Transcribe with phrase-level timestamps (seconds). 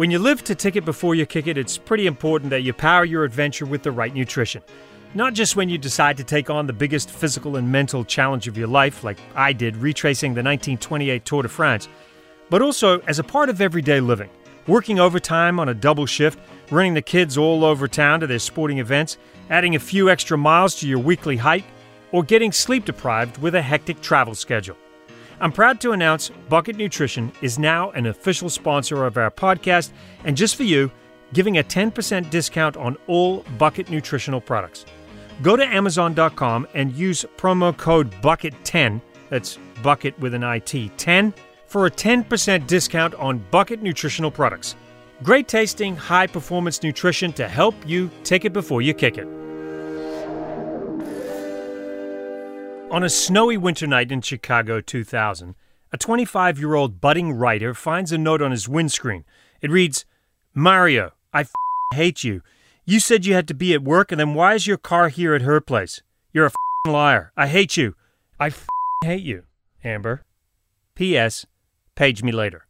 [0.00, 2.72] When you live to tick it before you kick it, it's pretty important that you
[2.72, 4.62] power your adventure with the right nutrition.
[5.12, 8.56] Not just when you decide to take on the biggest physical and mental challenge of
[8.56, 11.86] your life, like I did retracing the 1928 Tour de France,
[12.48, 14.30] but also as a part of everyday living.
[14.66, 16.38] Working overtime on a double shift,
[16.70, 19.18] running the kids all over town to their sporting events,
[19.50, 21.66] adding a few extra miles to your weekly hike,
[22.10, 24.78] or getting sleep deprived with a hectic travel schedule.
[25.42, 29.92] I'm proud to announce Bucket Nutrition is now an official sponsor of our podcast,
[30.24, 30.90] and just for you,
[31.32, 34.84] giving a 10% discount on all Bucket nutritional products.
[35.40, 41.32] Go to Amazon.com and use promo code BUCKET10, that's bucket with an IT, 10,
[41.66, 44.76] for a 10% discount on Bucket nutritional products.
[45.22, 49.26] Great tasting, high performance nutrition to help you take it before you kick it.
[52.90, 55.54] On a snowy winter night in Chicago 2000,
[55.92, 59.24] a 25 year old budding writer finds a note on his windscreen.
[59.60, 60.04] It reads
[60.54, 61.52] Mario, I f-
[61.94, 62.42] hate you.
[62.84, 65.34] You said you had to be at work, and then why is your car here
[65.34, 66.02] at her place?
[66.32, 67.30] You're a f- liar.
[67.36, 67.94] I hate you.
[68.40, 68.66] I f-
[69.04, 69.44] hate you,
[69.84, 70.24] Amber.
[70.96, 71.46] P.S.
[71.94, 72.66] Page me later.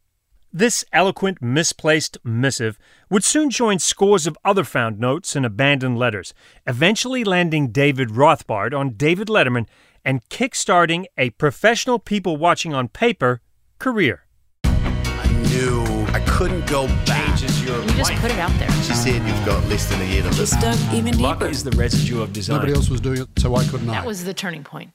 [0.53, 2.77] This eloquent, misplaced missive
[3.09, 6.33] would soon join scores of other found notes and abandoned letters,
[6.67, 9.65] eventually landing David Rothbart on David Letterman
[10.03, 13.41] and kickstarting a professional people watching on paper
[13.79, 14.25] career.
[14.63, 17.27] I knew I couldn't go back.
[17.37, 18.19] changes your You just life.
[18.21, 18.69] put it out there.
[18.83, 20.37] She said you've got less than a year to live.
[20.37, 21.51] Just dug even Luck deeper.
[21.51, 22.57] is the residue of design.
[22.57, 23.93] Nobody else was doing it, so why couldn't I?
[23.93, 24.91] That was the turning point.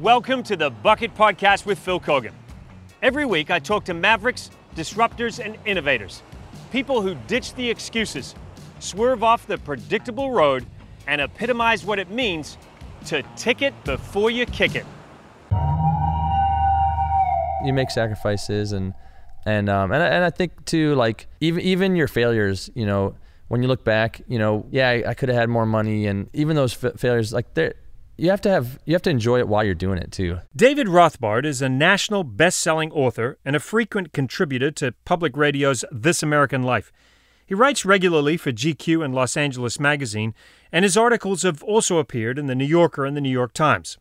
[0.00, 2.32] Welcome to the Bucket Podcast with Phil Keoghan.
[3.02, 6.22] Every week, I talk to mavericks, disruptors, and innovators.
[6.70, 8.34] People who ditch the excuses,
[8.78, 10.66] swerve off the predictable road,
[11.06, 12.56] and epitomize what it means
[13.06, 14.86] to tick it before you kick it.
[17.64, 18.94] you make sacrifices and
[19.44, 23.14] and um and I, and I think too like even even your failures you know
[23.48, 26.28] when you look back you know yeah I, I could have had more money and
[26.32, 27.72] even those fa- failures like they
[28.16, 30.86] you have to have you have to enjoy it while you're doing it too David
[30.86, 36.62] Rothbart is a national best-selling author and a frequent contributor to public radio's This American
[36.62, 36.90] Life.
[37.50, 40.34] He writes regularly for GQ and Los Angeles Magazine,
[40.70, 43.98] and his articles have also appeared in the New Yorker and the New York Times.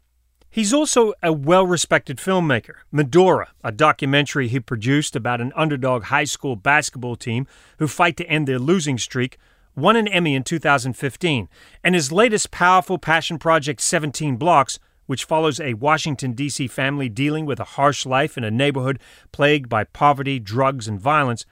[0.51, 2.75] He's also a well respected filmmaker.
[2.91, 7.47] Medora, a documentary he produced about an underdog high school basketball team
[7.79, 9.39] who fight to end their losing streak,
[9.75, 11.49] won an Emmy in 2015.
[11.83, 14.77] And his latest powerful passion project, 17 Blocks,
[15.07, 16.67] which follows a Washington, D.C.
[16.67, 18.99] family dealing with a harsh life in a neighborhood
[19.31, 21.47] plagued by poverty, drugs, and violence,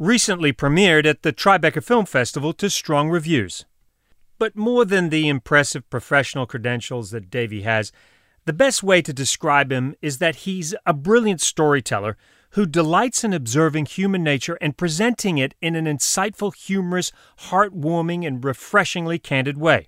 [0.00, 3.66] recently premiered at the Tribeca Film Festival to strong reviews.
[4.38, 7.92] But more than the impressive professional credentials that Davey has,
[8.46, 12.16] the best way to describe him is that he's a brilliant storyteller
[12.52, 17.12] who delights in observing human nature and presenting it in an insightful, humorous,
[17.50, 19.86] heartwarming, and refreshingly candid way.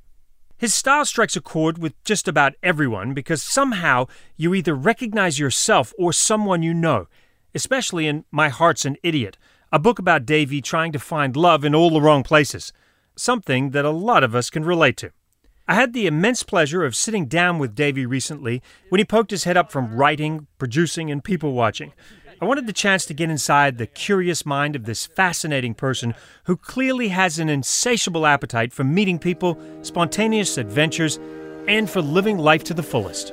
[0.58, 5.94] His style strikes a chord with just about everyone because somehow you either recognize yourself
[5.98, 7.08] or someone you know,
[7.54, 9.38] especially in My Heart's an Idiot,
[9.72, 12.74] a book about Davy trying to find love in all the wrong places,
[13.16, 15.12] something that a lot of us can relate to.
[15.66, 19.44] I had the immense pleasure of sitting down with Davy recently when he poked his
[19.44, 21.94] head up from writing, producing, and people watching.
[22.38, 26.56] I wanted the chance to get inside the curious mind of this fascinating person who
[26.56, 31.18] clearly has an insatiable appetite for meeting people, spontaneous adventures,
[31.66, 33.32] and for living life to the fullest.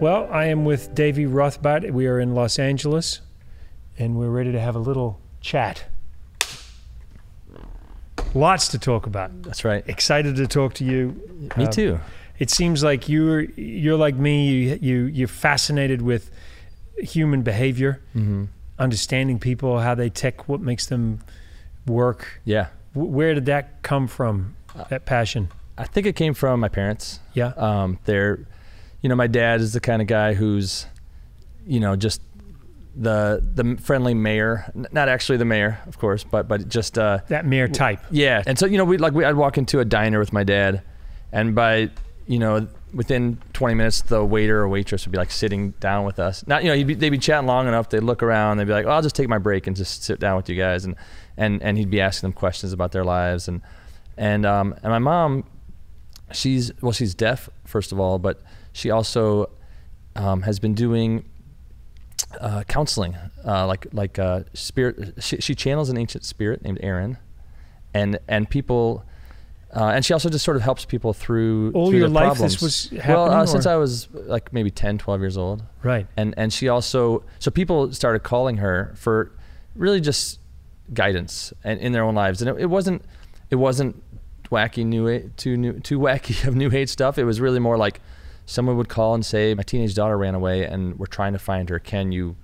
[0.00, 1.90] Well, I am with Davy Rothbart.
[1.92, 3.20] We are in Los Angeles,
[3.96, 5.84] and we're ready to have a little chat.
[8.34, 9.42] Lots to talk about.
[9.42, 11.48] that's right Excited to talk to you.
[11.56, 12.00] me Uh, too
[12.38, 14.48] It seems like you're you're like me.
[14.50, 16.30] You you you're fascinated with
[16.98, 18.44] human behavior, hmm
[18.80, 21.18] understanding people, how they tick, what makes them
[21.86, 22.40] work.
[22.44, 24.54] yeah W- where did that come from?
[24.88, 25.48] That passion.
[25.76, 27.52] I think it came from my parents Yeah.
[27.56, 28.38] um they're
[29.02, 30.86] you know my dad is the kind of guy who's
[31.66, 32.20] you know just
[33.00, 37.46] the the friendly mayor not actually the mayor of course but but just uh That
[37.46, 38.00] mayor type.
[38.10, 40.42] Yeah, and so you know, we like we, I'd walk into a diner with my
[40.44, 40.82] dad,
[41.32, 41.90] and by
[42.26, 46.18] you know within 20 minutes, the waiter or waitress would be like sitting down with
[46.18, 46.46] us.
[46.46, 47.90] Not you know, he'd be, they'd be chatting long enough.
[47.90, 48.56] They'd look around.
[48.56, 50.56] They'd be like, "Oh, I'll just take my break and just sit down with you
[50.56, 50.96] guys," and
[51.36, 53.62] and and he'd be asking them questions about their lives and
[54.16, 55.44] and um and my mom,
[56.32, 58.40] she's well, she's deaf first of all, but
[58.72, 59.50] she also
[60.16, 61.24] um, has been doing
[62.40, 63.16] uh, counseling,
[63.46, 65.14] uh, like like uh, spirit.
[65.22, 67.18] She, she channels an ancient spirit named Aaron,
[67.94, 69.04] and and people,
[69.74, 72.24] uh, and she also just sort of helps people through All through your their life
[72.36, 72.54] problems.
[72.54, 76.06] this was well, happening, uh, since I was like maybe 10, 12 years old, Right.
[76.16, 79.32] and and she also so people started calling her for
[79.74, 80.38] really just
[80.92, 82.42] guidance and in their own lives.
[82.42, 83.02] And it, it wasn't
[83.50, 84.02] it wasn't
[84.50, 87.18] wacky new too new too wacky of new age stuff.
[87.18, 88.00] It was really more like
[88.48, 91.68] someone would call and say, "My teenage daughter ran away, and we're trying to find
[91.68, 91.78] her.
[91.78, 92.34] Can you,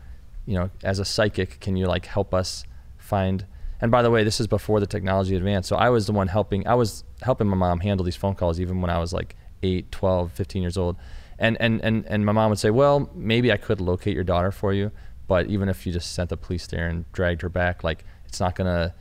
[0.45, 2.65] you know, as a psychic, can you like help us
[2.99, 3.47] find?"
[3.81, 5.69] And by the way, this is before the technology advanced.
[5.69, 6.67] So I was the one helping.
[6.67, 9.91] I was helping my mom handle these phone calls even when I was like 8,
[9.91, 10.97] 12, 15 years old.
[11.39, 14.53] And and and and my mom would say, "Well, maybe I could locate your daughter
[14.53, 14.93] for you,
[15.27, 18.41] but even if you just sent the police there and dragged her back, like it's
[18.41, 18.95] not to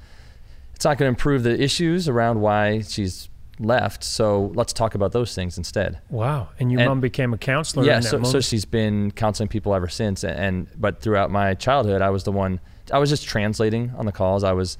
[0.73, 3.29] it's not going to improve the issues around why she's
[3.59, 4.03] left.
[4.03, 5.99] So let's talk about those things instead.
[6.09, 6.49] Wow.
[6.59, 9.49] And your And- mom became a counselor Yeah, in that so, so she's been counseling
[9.49, 10.23] people ever since.
[10.23, 12.59] And, and but throughout my childhood, I was the one.
[12.91, 14.43] I was just translating on the calls.
[14.43, 14.77] I was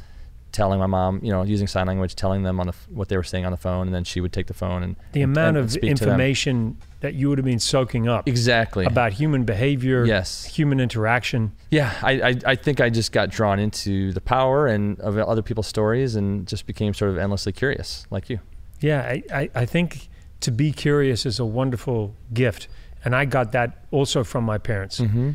[0.51, 3.23] telling my mom, you know, using sign language, telling them on the what they were
[3.23, 5.65] saying on the phone, and then she would take the phone and the amount and
[5.65, 6.09] of speak to them.
[6.13, 10.45] information that you would have been soaking up exactly about human behavior, Yes.
[10.45, 11.53] human interaction.
[11.71, 15.41] Yeah, I, I, I think I just got drawn into the power and of other
[15.41, 18.39] people's stories and just became sort of endlessly curious, like you.
[18.83, 20.09] Yeah, I, I, I think
[20.41, 22.67] to be curious is a wonderful gift.
[23.05, 24.99] And I got that also from my parents.
[24.99, 25.31] Mm-hmm.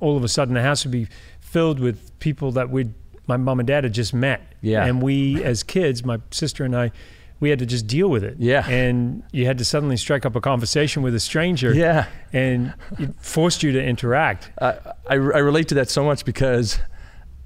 [0.00, 1.06] All of a sudden, the house would be
[1.40, 2.90] filled with people that we
[3.26, 4.54] my mom and dad had just met.
[4.60, 4.84] Yeah.
[4.84, 6.92] And we, as kids, my sister and I,
[7.40, 8.36] we had to just deal with it.
[8.38, 8.68] Yeah.
[8.68, 11.72] And you had to suddenly strike up a conversation with a stranger.
[11.72, 14.50] Yeah, And it forced you to interact.
[14.60, 14.72] I,
[15.08, 16.78] I, I relate to that so much because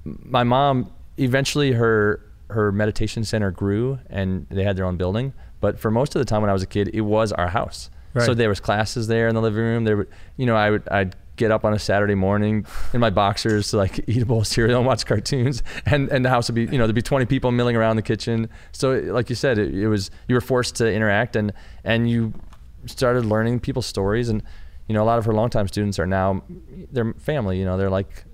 [0.03, 5.33] my mom eventually her her meditation center grew and they had their own building.
[5.61, 7.89] But for most of the time when I was a kid, it was our house.
[8.25, 9.83] So there was classes there in the living room.
[9.83, 13.09] There, would, you know, I would I'd get up on a Saturday morning in my
[13.09, 16.49] boxers to like eat a bowl of cereal and watch cartoons, and and the house
[16.49, 18.49] would be you know there'd be 20 people milling around the kitchen.
[18.71, 21.53] So like you said, it, it was you were forced to interact and
[21.83, 22.33] and you
[22.85, 24.41] started learning people's stories and
[24.87, 26.43] you know a lot of her longtime students are now
[26.91, 27.59] they're family.
[27.59, 28.25] You know they're like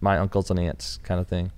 [0.00, 1.52] my uncles and aunts kind of thing.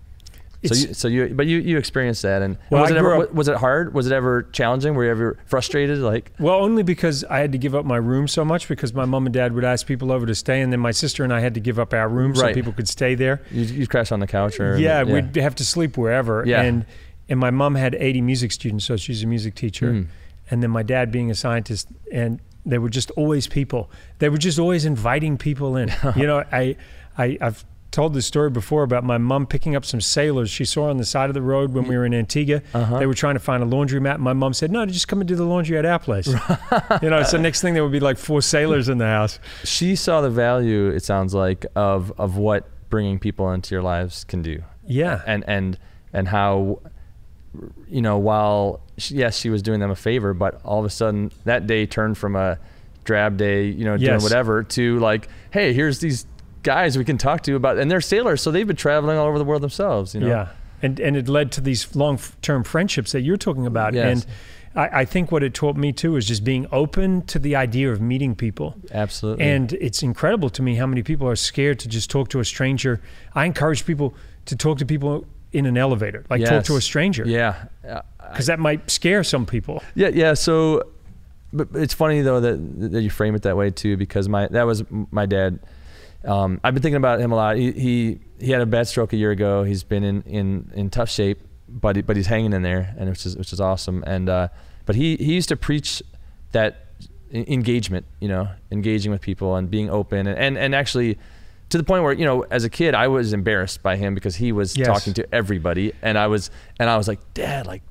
[0.64, 3.34] So you, so you, but you, you experienced that, and Well, was it ever, up-
[3.34, 3.94] was it hard?
[3.94, 4.94] Was it ever challenging?
[4.94, 5.98] Were you ever frustrated?
[5.98, 9.04] Like, Well, only because I had to give up my room so much because my
[9.04, 11.40] mom and dad would ask people over to stay, and then my sister and I
[11.40, 13.42] had to give up our room so people could stay there.
[13.50, 16.44] you, you crash on the couch, or yeah, we'd have to sleep wherever.
[16.46, 16.62] Yeah.
[16.62, 16.86] And
[17.28, 19.92] and my mom had 80 music students, so she's a music teacher.
[19.92, 20.06] Mm.
[20.50, 23.90] And then my dad being a scientist, and there were just always people.
[24.18, 25.90] They were just always inviting people in.
[26.16, 26.76] you know, I,
[27.16, 30.88] I I've told this story before about my mom picking up some sailors she saw
[30.90, 32.62] on the side of the road when we were in Antigua.
[32.74, 32.98] Uh-huh.
[32.98, 34.14] They were trying to find a laundromat.
[34.14, 36.26] And my mom said, "No, just come and do the laundry at our place."
[37.02, 39.38] you know, so next thing there would be like four sailors in the house.
[39.62, 40.88] she saw the value.
[40.88, 45.22] It sounds like of of what bringing people into your lives can do, Yeah.
[45.26, 45.78] and and
[46.12, 46.80] and how,
[47.88, 50.90] you know, while she, yes, she was doing them a favor, but all of a
[50.90, 52.58] sudden that day turned from a
[53.04, 56.26] drab day, you know, doing whatever, to like, hey, here's these
[56.62, 59.38] guys we can talk to about, and they're sailors, so they've been traveling all over
[59.38, 60.28] the world themselves, you know.
[60.28, 60.48] Yeah,
[60.82, 63.94] and and it led to these long-term friendships that you're talking about.
[63.94, 64.24] Yes.
[64.24, 64.26] And
[64.74, 67.92] I, I think what it taught me too is just being open to the idea
[67.92, 68.74] of meeting people.
[68.92, 69.44] absolutely.
[69.44, 72.44] And it's incredible to me how many people are scared to just talk to a
[72.44, 73.00] stranger.
[73.34, 74.14] I encourage people
[74.46, 78.00] to talk to people in an elevator, like talk to a stranger, yeah, Uh,
[78.30, 79.82] because that might scare some people.
[79.94, 80.32] Yeah, yeah.
[80.32, 80.84] So,
[81.52, 84.62] but it's funny though that that you frame it that way too, because my that
[84.62, 85.58] was my dad.
[86.24, 87.56] Um, I've been thinking about him a lot.
[87.56, 89.64] He, he he had a bad stroke a year ago.
[89.64, 93.08] He's been in in, in tough shape, but he, but he's hanging in there, and
[93.10, 94.02] which is which is awesome.
[94.06, 94.48] And uh,
[94.86, 96.02] but he he used to preach
[96.52, 96.86] that
[97.32, 101.18] engagement, you know, engaging with people and being open, and and, and actually.
[101.70, 104.36] To the point where you know, as a kid, I was embarrassed by him because
[104.36, 104.86] he was Yes.
[104.86, 107.82] talking to everybody, and I was, and I was like, "Dad, like,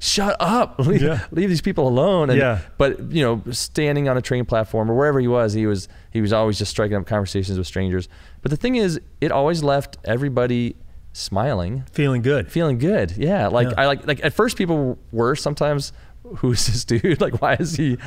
[0.00, 1.20] shut up, leave, Yeah.
[1.30, 2.58] leave these people alone." And, Yeah.
[2.78, 6.20] But you know, standing on a train platform or wherever he was, he was he
[6.20, 8.08] was always just striking up conversations with strangers.
[8.42, 10.74] But the thing is, it always left everybody
[11.12, 12.50] smiling, Feeling good.
[12.50, 13.12] feeling good.
[13.16, 13.74] Yeah, like Yeah.
[13.78, 15.92] I like like at first people were sometimes,
[16.38, 17.20] who's this dude?
[17.20, 17.98] Like, why is he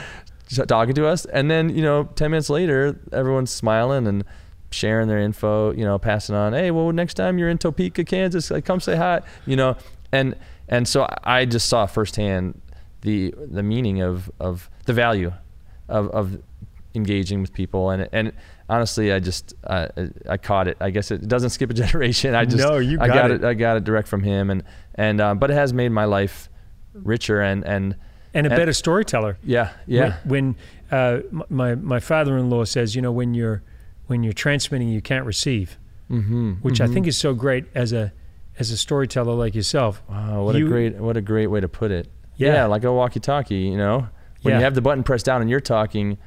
[0.68, 1.26] talking to us?
[1.26, 4.24] And then you know, ten minutes later, everyone's smiling and
[4.72, 5.72] sharing their info.
[5.74, 6.54] You know, passing on.
[6.54, 9.22] Hey, well, next time you're in Topeka, Kansas, like come say hi.
[9.46, 9.76] You know,
[10.12, 10.36] and
[10.74, 12.60] and so I just saw firsthand
[13.02, 15.32] the the meaning of of the value
[15.90, 16.26] of of
[16.96, 18.32] engaging with people and and
[18.70, 19.88] honestly I just uh,
[20.30, 23.08] I caught it I guess it doesn't skip a generation I just No, you I
[23.08, 23.44] got got it.
[23.44, 23.48] it.
[23.52, 24.64] I got it direct from him and
[24.96, 26.50] and um, but it has made my life
[26.94, 27.96] richer and and
[28.34, 29.38] And a And- better storyteller.
[29.44, 30.56] yeah yeah When,
[30.92, 33.62] when uh, my my father-in-law says, you know, when you're
[34.08, 35.68] when you're transmitting, you can't receive,
[36.12, 38.12] mm-hmm, which I think is so great as a
[38.60, 40.02] as a storyteller like yourself.
[40.10, 42.08] wow what you- a great what a great way to put it
[42.38, 42.66] Yeah.
[42.66, 44.08] like a walkie-talkie you know
[44.42, 44.58] when Yeah.
[44.60, 46.18] you have the button pressed down and you're talking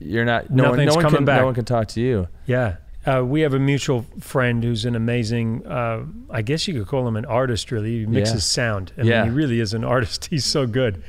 [0.00, 1.40] you're not no one, Nothing's no one coming can back.
[1.40, 2.76] no one can talk to you Yeah.
[3.06, 7.08] Uh, we have a mutual friend who's an amazing, uh, I guess you could call
[7.08, 8.00] him an artist, really.
[8.00, 8.40] He mixes Yeah.
[8.40, 8.92] sound.
[8.98, 9.22] I Yeah.
[9.22, 10.26] mean, he really is an artist.
[10.30, 11.02] He's so good.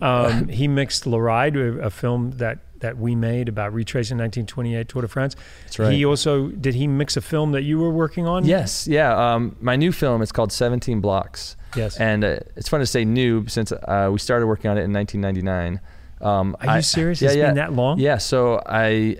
[0.00, 5.02] Um, he mixed Le Ride, a film that, that we made about retracing 1928 Tour
[5.02, 5.34] de France.
[5.64, 5.92] That's right.
[5.92, 8.44] He also, did he mix a film that you were working on?
[8.44, 9.34] Yes, yeah.
[9.34, 11.56] Um, my new film is called 17 Blocks.
[11.74, 11.96] Yes.
[11.96, 14.92] And uh, it's fun to say new since uh, we started working on it in
[14.92, 15.80] 1999.
[16.20, 17.20] Um, Are you I- serious?
[17.22, 17.46] Yeah, It's yeah.
[17.46, 17.98] been that long?
[17.98, 18.18] Yeah.
[18.18, 19.16] So I,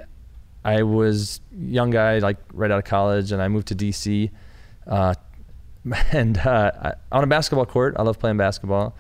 [0.65, 4.31] I was young guy, like right out of college, and I moved to DC,
[4.87, 5.15] uh,
[6.13, 7.97] and uh, I, on a basketball court.
[7.99, 8.95] I love playing basketball.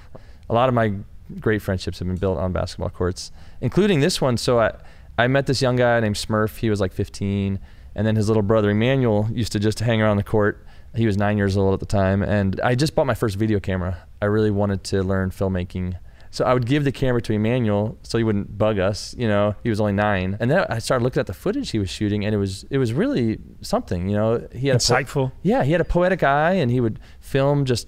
[0.50, 0.95] A lot of my
[1.40, 3.31] great friendships have been built on basketball courts,
[3.62, 4.37] including this one.
[4.37, 4.75] So I,
[5.16, 6.59] I met this young guy named Smurf.
[6.59, 7.59] He was like 15,
[7.95, 10.66] and then his little brother Emmanuel used to just hang around the court.
[10.95, 13.59] He was nine years old at the time, and I just bought my first video
[13.61, 14.07] camera.
[14.21, 15.97] I really wanted to learn filmmaking.
[16.31, 19.14] So I would give the camera to Emmanuel so he wouldn't bug us.
[19.19, 21.78] You know, he was only nine, and then I started looking at the footage he
[21.78, 24.09] was shooting, and it was it was really something.
[24.09, 25.33] You know, he had Insightful.
[25.42, 27.87] yeah, he had a poetic eye, and he would film just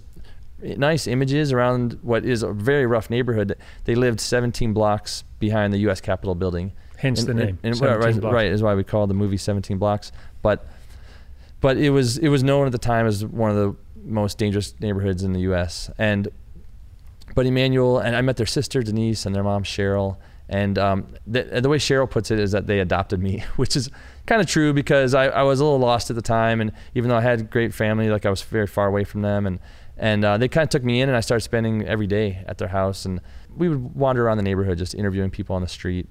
[0.62, 3.56] nice images around what is a very rough neighborhood.
[3.84, 6.00] They lived 17 blocks behind the U.S.
[6.00, 6.72] Capitol building.
[6.96, 7.58] Hence And- the name.
[7.62, 8.34] and- 17 right, Blocks.
[8.34, 10.12] right, is why we call the movie 17 Blocks.
[10.42, 10.66] But
[11.60, 14.74] but it was it was known at the time as one of the most dangerous
[14.80, 15.90] neighborhoods in the U.S.
[15.98, 16.28] And
[17.34, 20.16] but Emmanuel and I met their sister Denise and their mom Cheryl.
[20.46, 23.90] And um, the, the way Cheryl puts it is that they adopted me, which is
[24.26, 27.08] kind of true because I, I was a little lost at the time, and even
[27.08, 29.58] though I had great family, like I was very far away from them, and
[29.96, 32.58] and uh, they kind of took me in, and I started spending every day at
[32.58, 33.20] their house, and
[33.56, 36.08] we would wander around the neighborhood just interviewing people on the street.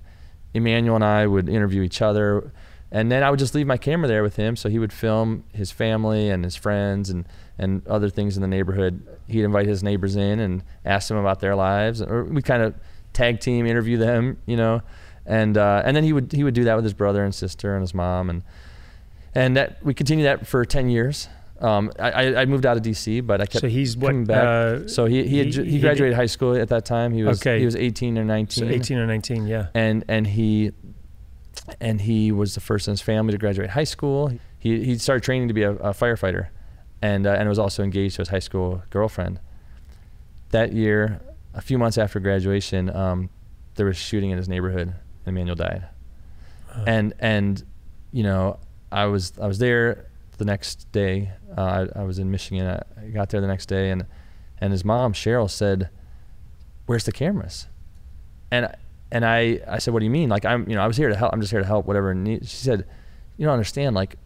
[0.54, 2.54] Emmanuel and I would interview each other,
[2.92, 5.44] and then I would just leave my camera there with him, so he would film
[5.54, 7.26] his family and his friends and
[7.58, 9.06] and other things in the neighborhood.
[9.28, 12.76] He'd invite his neighbors in and ask them about their lives, or we kind of
[13.14, 14.82] tag team interview them, you know,
[15.26, 17.74] and uh, and then he would he would do that with his brother and sister
[17.76, 18.44] and his mom, and
[19.34, 21.28] and that we continued that for ten years.
[21.64, 24.08] Um, I, I moved out of DC, but I kept So he's what?
[24.10, 24.44] coming back.
[24.44, 27.14] Uh, so he he, had, he- he graduated high school at that time.
[27.14, 27.58] He was Okay.
[27.60, 29.68] he was 18 or 19 so 18 or 19, yeah.
[29.74, 30.72] and and he
[31.80, 34.32] and he was the first in his family to graduate high school.
[34.60, 36.48] He he started training to be a, a firefighter,
[37.02, 39.40] and uh, and was also engaged to his high school girlfriend.
[40.52, 41.22] That year,
[41.54, 43.30] a few months after graduation, um,
[43.76, 45.86] there was shooting in his neighborhood, and Emmanuel died.
[46.76, 47.64] Uh, And and
[48.12, 48.60] you know,
[48.92, 51.32] I was I was there the next day.
[51.58, 52.66] Uh, I, I was in Michigan.
[52.68, 54.06] I, got there the next day, and
[54.60, 55.90] and his mom Cheryl said,
[56.86, 57.68] "Where's the cameras?"
[58.52, 58.74] And
[59.12, 60.30] and I I said, "What do you mean?
[60.30, 61.34] Like I'm you know I was here to help.
[61.34, 61.86] I'm just here to help.
[61.86, 62.86] Whatever." And she said,
[63.38, 63.96] "You don't understand.
[63.96, 64.18] Like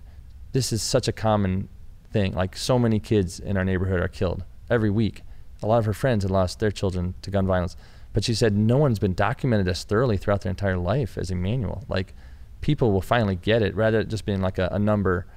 [0.51, 1.69] this is such a common
[2.11, 2.33] thing.
[2.33, 5.23] Like so many kids in our neighborhood are killed every week.
[5.63, 7.75] A lot of her friends had lost their children to gun violence."
[8.13, 11.83] But she said no one's been documented as thoroughly throughout their entire life as Emmanuel.
[11.87, 12.15] Like
[12.61, 15.27] people will finally get it rather than just being like a, a number,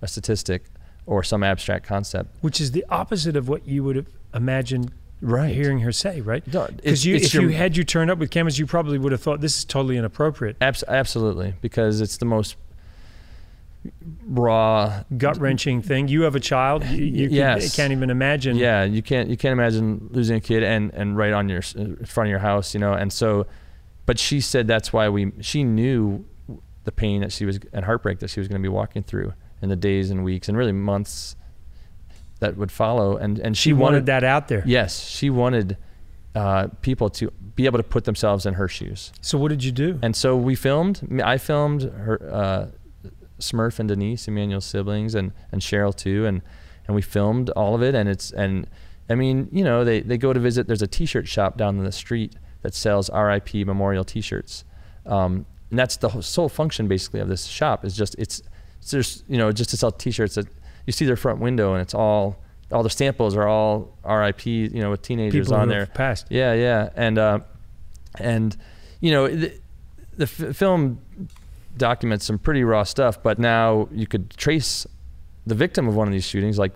[0.00, 0.64] a statistic,
[1.10, 2.36] or some abstract concept.
[2.40, 5.52] Which is the opposite of what you would have imagined Right.
[5.54, 6.42] hearing her say, right?
[6.44, 9.40] Because if your- you had you turned up with cameras, you probably would have thought
[9.40, 10.56] this is totally inappropriate.
[10.60, 12.56] Abs- absolutely, because it's the most
[14.26, 15.02] raw.
[15.18, 16.08] Gut wrenching thing.
[16.08, 16.84] You have a child.
[16.84, 17.74] You, you Yes.
[17.76, 18.56] can't even imagine.
[18.56, 21.98] Yeah, you can't you can't imagine losing a kid and and right on your in
[22.00, 22.92] uh, front of your house, you know.
[22.92, 23.46] And so,
[24.06, 25.32] but she said that's why we.
[25.40, 26.24] She knew
[26.84, 29.34] the pain that she was and heartbreak that she was going to be walking through
[29.62, 31.36] in the days and weeks and really months
[32.40, 33.16] that would follow.
[33.16, 34.62] And and She wanted that out there.
[34.66, 35.76] Yes, she wanted
[36.34, 39.12] uh, people to be able to put themselves in her shoes.
[39.20, 39.98] So what did you do?
[40.02, 41.06] And so we filmed.
[41.22, 42.66] I filmed her, uh,
[43.38, 46.42] Smurf and Denise, Emmanuel's siblings, and and Cheryl too, and
[46.86, 47.94] and we filmed all of it.
[47.94, 48.66] And it's and
[49.08, 50.66] I mean, you know, they they go to visit.
[50.66, 53.64] There's a T-shirt shop down in the street that sells R.I.P.
[53.64, 54.64] memorial T-shirts,
[55.06, 57.84] um, and that's the sole function basically of this shop.
[57.84, 58.42] Is just it's
[58.80, 60.46] it's just you know just to sell T-shirts that
[60.86, 62.36] you see their front window, and it's all
[62.72, 64.50] all the samples are all R.I.P.
[64.50, 65.86] You know, with teenagers People on there.
[65.86, 66.26] passed.
[66.30, 67.40] Yeah, yeah, and uh,
[68.18, 68.56] and
[69.00, 69.52] you know the,
[70.16, 71.00] the f- film
[71.76, 74.86] documents some pretty raw stuff, but now you could trace
[75.46, 76.72] the victim of one of these shootings, like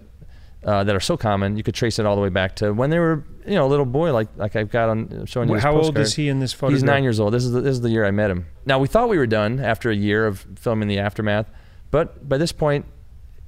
[0.64, 1.56] uh, that are so common.
[1.56, 3.68] You could trace it all the way back to when they were, you know, a
[3.68, 5.54] little boy, like like I've got on showing you.
[5.56, 6.72] this How old is he in this photo?
[6.72, 7.34] He's nine years old.
[7.34, 8.46] This is the, this is the year I met him.
[8.66, 11.50] Now we thought we were done after a year of filming the aftermath,
[11.94, 12.84] but by this point,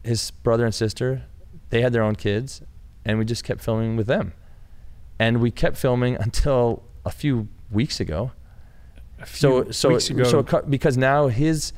[0.04, 1.22] his brother and sister,
[1.70, 2.62] they had their own kids,
[3.04, 4.32] and we just kept filming with them,
[5.18, 8.30] and we kept filming until a few weeks ago.
[9.18, 10.24] A few So so weeks ago.
[10.24, 10.42] so
[10.76, 11.72] because now his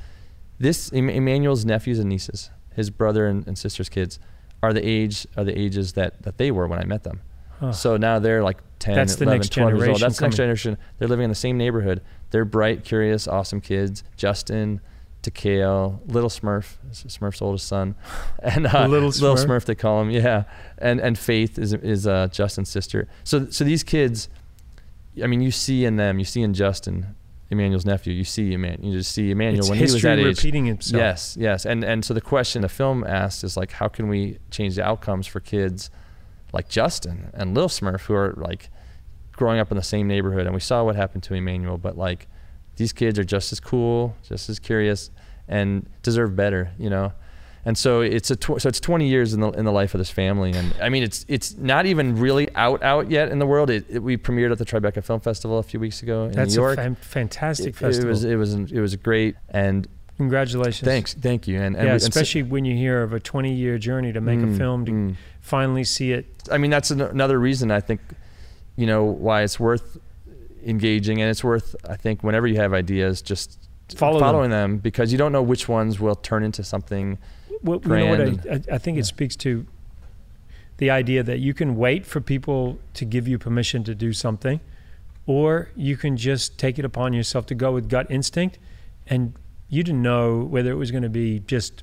[0.58, 4.18] this Emmanuel's nephews and nieces, his brother and, and sister's kids,
[4.62, 7.22] are the age are the ages that that they were when I met them.
[7.60, 7.72] Huh.
[7.72, 9.80] So now they're like 10, That's the 11, next 12 years old.
[9.80, 10.36] generation That's the next coming.
[10.36, 10.78] generation.
[10.98, 12.02] They're living in the same neighborhood.
[12.30, 14.04] They're bright, curious, awesome kids.
[14.16, 14.80] Justin,
[15.28, 17.94] to Kale, Little Smurf, Smurf's oldest son,
[18.42, 19.46] and uh, Little Little Smurf?
[19.46, 20.44] Smurf they call him, yeah,
[20.78, 23.08] and and Faith is is uh, Justin's sister.
[23.24, 24.28] So so these kids,
[25.22, 27.14] I mean, you see in them, you see in Justin,
[27.50, 30.38] Emmanuel's nephew, you see Emmanuel, you just see Emmanuel It's when he was that age.
[30.38, 30.98] repeating itself.
[30.98, 34.38] Yes, yes, and and so the question the film asks is like, how can we
[34.50, 35.90] change the outcomes for kids
[36.52, 38.70] like Justin and Little Smurf who are like
[39.32, 42.26] growing up in the same neighborhood, and we saw what happened to Emmanuel, but like
[42.76, 45.10] these kids are just as cool, just as curious,
[45.48, 47.12] and deserve better, you know.
[47.64, 49.98] And so it's a tw- so it's 20 years in the in the life of
[49.98, 53.46] this family, and I mean it's it's not even really out out yet in the
[53.46, 53.68] world.
[53.68, 56.54] It, it- we premiered at the Tribeca Film Festival a few weeks ago in That's
[56.54, 56.78] New York.
[56.78, 59.86] a fan- fantastic it, it was it was it was great, and
[60.16, 60.84] Congratulations.
[60.88, 63.20] thanks, thank you, and, and yeah, we- and so- especially when you hear of a
[63.20, 65.14] 20 year journey to make Mm, a film to mm.
[65.40, 66.26] finally see it.
[66.50, 68.00] I mean, that's an, another reason I think,
[68.76, 69.98] you know, why it's worth
[70.64, 74.78] engaging, and it's worth I think whenever you have ideas, just Follow following them.
[74.78, 77.18] because you don't know which ones will turn into something.
[77.62, 78.20] Well, you know what?
[78.20, 79.66] I, I, I think it speaks to
[80.76, 84.60] the idea that you can wait for people to give you permission to do something,
[85.26, 88.58] or you can just take it upon yourself to go with gut instinct.
[89.06, 89.32] And
[89.68, 91.82] you didn't know whether it was going to be just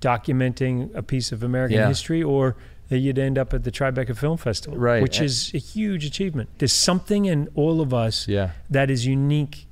[0.00, 1.88] documenting a piece of American Yeah.
[1.88, 2.56] history or
[2.88, 5.02] that you'd end up at the Tribeca Film Festival, Right.
[5.02, 6.48] which is a huge achievement.
[6.58, 9.65] There's something in all of us Yeah, that is unique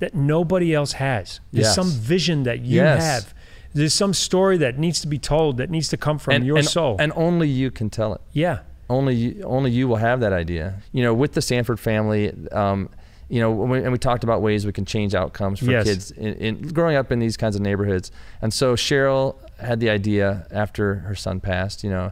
[0.00, 1.40] that nobody else has.
[1.52, 1.74] There's Yes.
[1.74, 3.02] some vision that you Yes.
[3.02, 3.34] have.
[3.72, 6.58] There's some story that needs to be told that needs to come from and, your
[6.58, 6.96] and, soul.
[6.98, 8.20] and only you can tell it.
[8.32, 8.58] yeah.
[8.88, 10.82] Only you, only you will have that idea.
[10.90, 12.88] You know, with the Sanford family, um,
[13.28, 15.84] you know, when we, and we talked about ways we can change outcomes for Yes.
[15.84, 18.10] kids in, in growing up in these kinds of neighborhoods.
[18.42, 21.84] And so Cheryl had the idea after her son passed.
[21.84, 22.10] You know,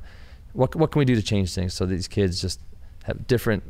[0.52, 2.60] what what can we do to change things so these kids just
[3.06, 3.64] have different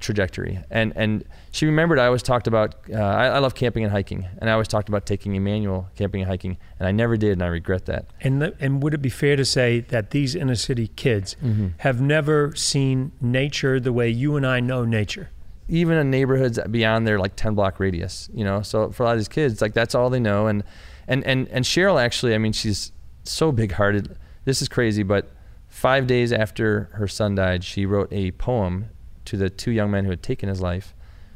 [0.00, 0.58] trajectory?
[0.70, 4.26] And and she remembered I always talked about uh, I, I love camping and hiking,
[4.40, 7.42] and I always talked about taking Emmanuel camping and hiking, and I never did, and
[7.42, 8.06] I regret that.
[8.20, 11.68] And the, and would it be fair to say that these inner city kids Mm-hmm.
[11.78, 15.30] have never seen nature the way you and I know nature?
[15.70, 19.12] even in neighborhoods beyond their like 10 block radius you know so for a lot
[19.12, 20.64] of these kids like that's all they know and
[21.06, 22.90] and and, and cheryl actually i mean she's
[23.24, 25.30] so big hearted this is crazy but
[25.66, 28.86] five days after her son died she wrote a poem
[29.28, 30.94] to the two young men who had taken his life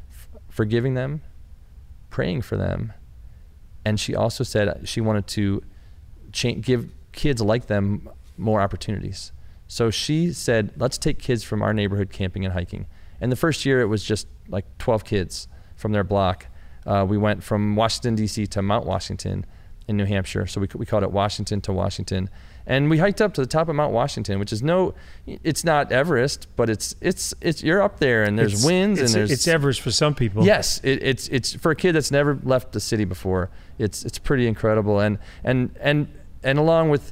[0.09, 1.21] f- forgiving them
[2.09, 2.93] praying for them
[3.85, 5.61] and she also said she wanted to
[6.31, 9.31] cha- give kids like them more opportunities.
[9.67, 12.87] So she said, let's take kids from our neighborhood camping and hiking.
[13.21, 16.47] And the first year, it was just like 12 kids from their block.
[16.85, 18.47] Uh, we went from Washington, D.C.
[18.47, 19.45] to Mount Washington
[19.87, 20.45] in New Hampshire.
[20.47, 22.29] So we, we called it Washington to Washington.
[22.65, 24.93] And we hiked up to the top of Mount Washington, which is no,
[25.25, 29.13] it's not Everest, but it's, it's, it's, you're up there and there's It's- winds it's,
[29.13, 30.45] and there's, it's Everest for some people.
[30.45, 33.49] Yes, it, it's it's for a kid that's never left the city before.
[33.77, 36.07] It's it's pretty incredible, and and and
[36.41, 37.11] and along with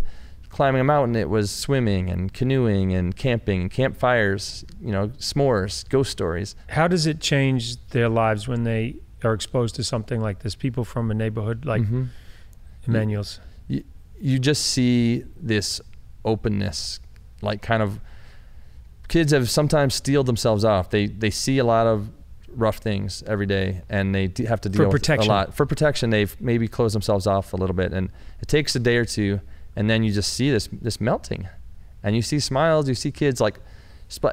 [0.49, 5.87] climbing a mountain, it was swimming and canoeing and camping, and campfires, you know, s'mores,
[5.89, 6.55] ghost stories.
[6.69, 10.55] How does it change their lives when they are exposed to something like this?
[10.55, 12.07] People from a neighborhood like Mhm.
[12.87, 13.39] Emmanuel's.
[14.21, 15.81] You, just see this
[16.23, 16.99] openness,
[17.41, 17.99] like kind of
[19.07, 20.89] kids have sometimes steeled themselves off.
[20.89, 22.09] They they see a lot of
[22.53, 25.29] rough things every day, and they d- have to deal with protection.
[25.29, 26.09] a lot for protection.
[26.09, 28.09] They've maybe closed themselves off a little bit, and
[28.41, 29.41] it takes a day or two,
[29.75, 31.47] and then you just see this this melting,
[32.03, 32.87] and you see smiles.
[32.87, 33.59] You see kids like,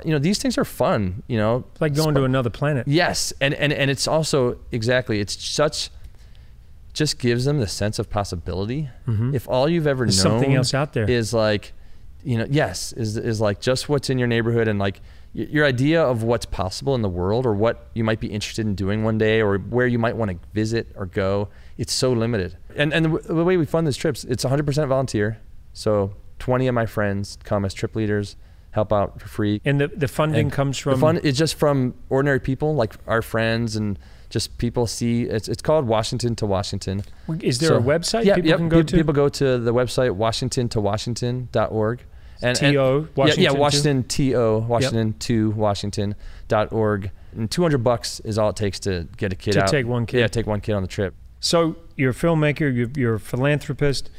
[0.04, 1.22] you know, these things are fun.
[1.28, 2.86] You know, Like going to another planet.
[2.88, 5.90] Yes, and, and and it's also exactly it's such
[6.98, 8.90] just gives them the sense of possibility.
[9.06, 9.34] Mhm.
[9.34, 11.08] If all you've ever There's known something else out there.
[11.08, 11.72] is like,
[12.24, 15.00] you know, yes, is is like just what's in your neighborhood and like
[15.32, 18.74] your idea of what's possible in the world or what you might be interested in
[18.74, 21.48] doing one day or where you might want to visit or go.
[21.76, 22.56] It's so limited.
[22.76, 25.38] And and the, w- the way we fund these trips, it's 100% volunteer.
[25.72, 28.36] So 20 of my friends come as trip leaders,
[28.72, 29.60] help out for free.
[29.64, 32.94] And the, the funding And comes from the fun it's just from ordinary people like
[33.06, 33.98] our friends and
[34.30, 37.02] just people see it's it's called Washington to Washington.
[37.40, 38.96] Is there So- a website Yeah, people yep, can go pe- to?
[38.96, 42.00] People go to the website washingtontowashington.org.
[42.40, 43.00] And, and- T.O.
[43.00, 43.58] yeah, Washington yeah, to?
[43.58, 47.10] Washington to Washington to Washington.org.
[47.36, 49.68] And 200 bucks is all it takes to get a kid To out.
[49.68, 50.20] take one kid.
[50.20, 51.14] Yeah, take one kid on the trip.
[51.40, 54.10] So you're a filmmaker, you're, you're a philanthropist,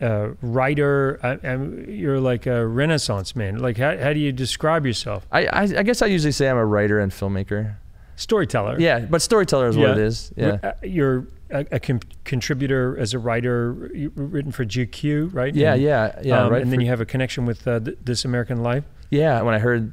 [0.00, 1.18] uh, writer.
[1.22, 1.56] I, I,
[1.90, 3.58] you're like a renaissance man.
[3.58, 5.26] Like how, how do you describe yourself?
[5.32, 7.74] I, I I guess I usually say I'm a writer and filmmaker.
[8.18, 8.76] Storyteller.
[8.78, 10.32] Yeah, but storyteller is what it is.
[10.36, 10.58] Yeah.
[10.62, 13.72] Uh, You're a, a con- contributor as a writer,
[14.14, 15.54] written for GQ, right?
[15.54, 16.42] Yeah, And, yeah, yeah.
[16.44, 16.60] um, right.
[16.62, 18.84] and then for- you have a connection with uh, th- This American Life.
[19.10, 19.92] Yeah, when I heard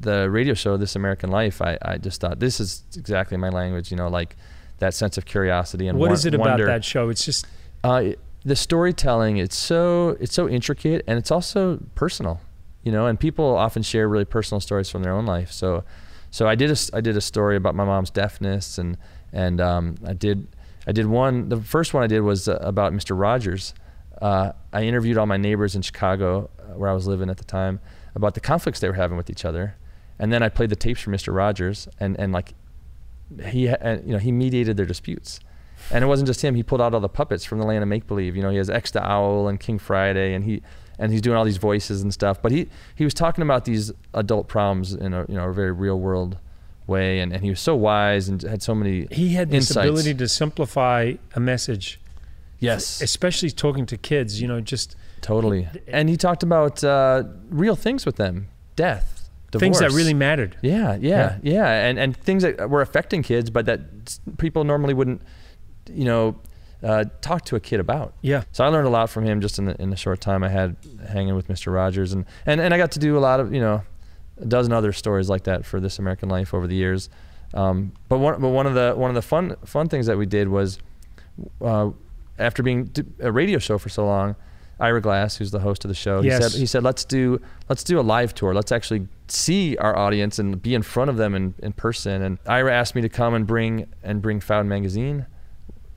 [0.00, 3.90] the radio show This American Life, I, I just thought this is exactly my language,
[3.90, 4.36] you know, like
[4.78, 6.66] that sense of curiosity and What won- is it about wonder.
[6.66, 7.08] that show?
[7.08, 7.46] It's just
[7.82, 8.10] uh,
[8.44, 12.40] the storytelling it's so it's so intricate and it's also personal,
[12.84, 13.06] you know.
[13.06, 15.50] And people often share really personal stories from their own life.
[15.50, 15.82] So,
[16.30, 18.96] so I did a I did a story about my mom's deafness and
[19.32, 20.48] and um, I did
[20.86, 21.48] I did one.
[21.50, 23.18] The first one I did was uh, about Mr.
[23.18, 23.74] Rogers.
[24.20, 27.44] Uh, I interviewed all my neighbors in Chicago, uh, where I was living at the
[27.44, 27.78] time,
[28.14, 29.76] about the conflicts they were having with each other,
[30.18, 31.34] and then I played the tapes for Mr.
[31.34, 32.54] Rogers, and and like
[33.46, 35.40] he and, you know he mediated their disputes.
[35.92, 36.54] And it wasn't just him.
[36.56, 38.34] He pulled out all the puppets from the land of make believe.
[38.34, 40.62] You know, he has X the Owl and King Friday, and he
[40.98, 42.40] and he's doing all these voices and stuff.
[42.42, 45.72] But he he was talking about these adult problems in a you know a very
[45.72, 46.38] real world
[46.86, 49.86] way, and, and he was so wise and had so many He had this insights.
[49.88, 52.00] ability to simplify a message,
[52.58, 54.40] yes, especially talking to kids.
[54.40, 55.68] You know, just totally.
[55.86, 59.60] And he talked about uh, real things with them, death, divorce.
[59.60, 60.56] things that really mattered.
[60.62, 63.80] Yeah, yeah, yeah, and and things that were affecting kids, but that
[64.38, 65.20] people normally wouldn't,
[65.92, 66.36] you know,
[66.82, 68.14] uh, talk to a kid about.
[68.22, 68.44] Yeah.
[68.52, 70.48] So I learned a lot from him just in the in the short time I
[70.48, 70.76] had
[71.08, 71.72] hanging with Mr.
[71.72, 73.82] Rogers, and and and I got to do a lot of you know,
[74.40, 77.08] a dozen other stories like that for This American Life over the years.
[77.54, 80.26] Um, but one but one of the one of the fun fun things that we
[80.26, 80.78] did was,
[81.60, 81.90] uh,
[82.38, 84.36] after being a radio show for so long.
[84.80, 87.82] Ira Glass, who's the host of the show, he said he said let's do let's
[87.82, 88.54] do a live tour.
[88.54, 92.22] Let's actually see our audience and be in front of them in, in person.
[92.22, 95.26] And Ira asked me to come and bring and bring Found magazine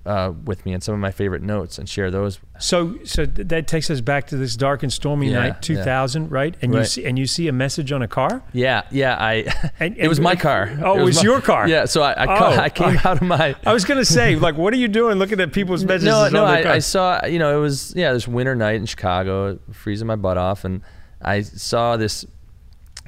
[0.05, 2.39] uh, with me and some of my favorite notes and share those.
[2.59, 6.55] So, so that takes us back to this dark and stormy Yeah, night, 2000, right?
[6.61, 8.43] And you see, and you see a message on a car.
[8.53, 9.15] Yeah, yeah.
[9.19, 10.75] I And- it was my car.
[10.83, 11.67] Oh, it was my- your car.
[11.67, 11.85] Yeah.
[11.85, 13.55] So I I, Oh, I came out of my.
[13.65, 16.45] I was gonna say, like, what are you doing looking at people's messages no, no.
[16.45, 20.15] I, I saw you know it was yeah this winter night in Chicago, freezing my
[20.15, 20.81] butt off, and
[21.21, 22.25] I saw this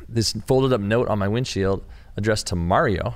[0.08, 1.84] this folded up note on my windshield
[2.18, 3.16] addressed to Mario.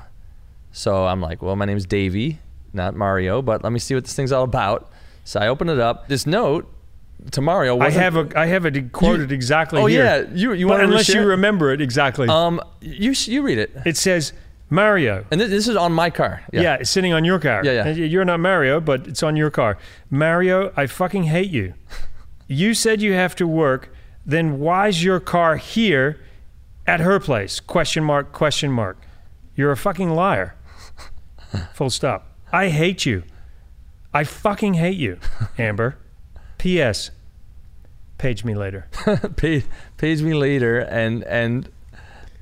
[0.72, 2.40] So I'm like, well, my name's Davey,
[2.74, 4.90] not Mario, but let me see what this thing's all about.
[5.24, 6.08] So I open it up.
[6.08, 6.72] This note
[7.32, 7.80] to Mario.
[7.80, 10.04] I have a, I have it quoted exactly Oh here.
[10.04, 13.72] yeah, you you want unless you remember it exactly, Um, you you read it.
[13.86, 14.34] it says
[14.70, 15.26] Mario.
[15.32, 16.44] And this, this is on my car.
[16.54, 16.76] Yeah.
[16.76, 17.62] it's sitting on your car.
[17.64, 18.06] Yeah, yeah.
[18.06, 19.78] You're not Mario, but it's on your car.
[20.10, 21.74] Mario, I fucking hate you.
[22.50, 23.90] You said you have to work.
[24.26, 26.18] Then why's your car here
[26.86, 27.60] at her place?
[27.60, 28.98] Question mark, question mark.
[29.54, 30.56] You're a fucking liar.
[31.74, 32.27] Full stop.
[32.52, 33.24] I hate you.
[34.14, 35.20] I fucking hate you,
[35.58, 35.98] Amber.
[36.58, 37.12] P.S.
[38.18, 38.88] Page me later.
[39.36, 39.66] page,
[39.98, 41.70] page me later and and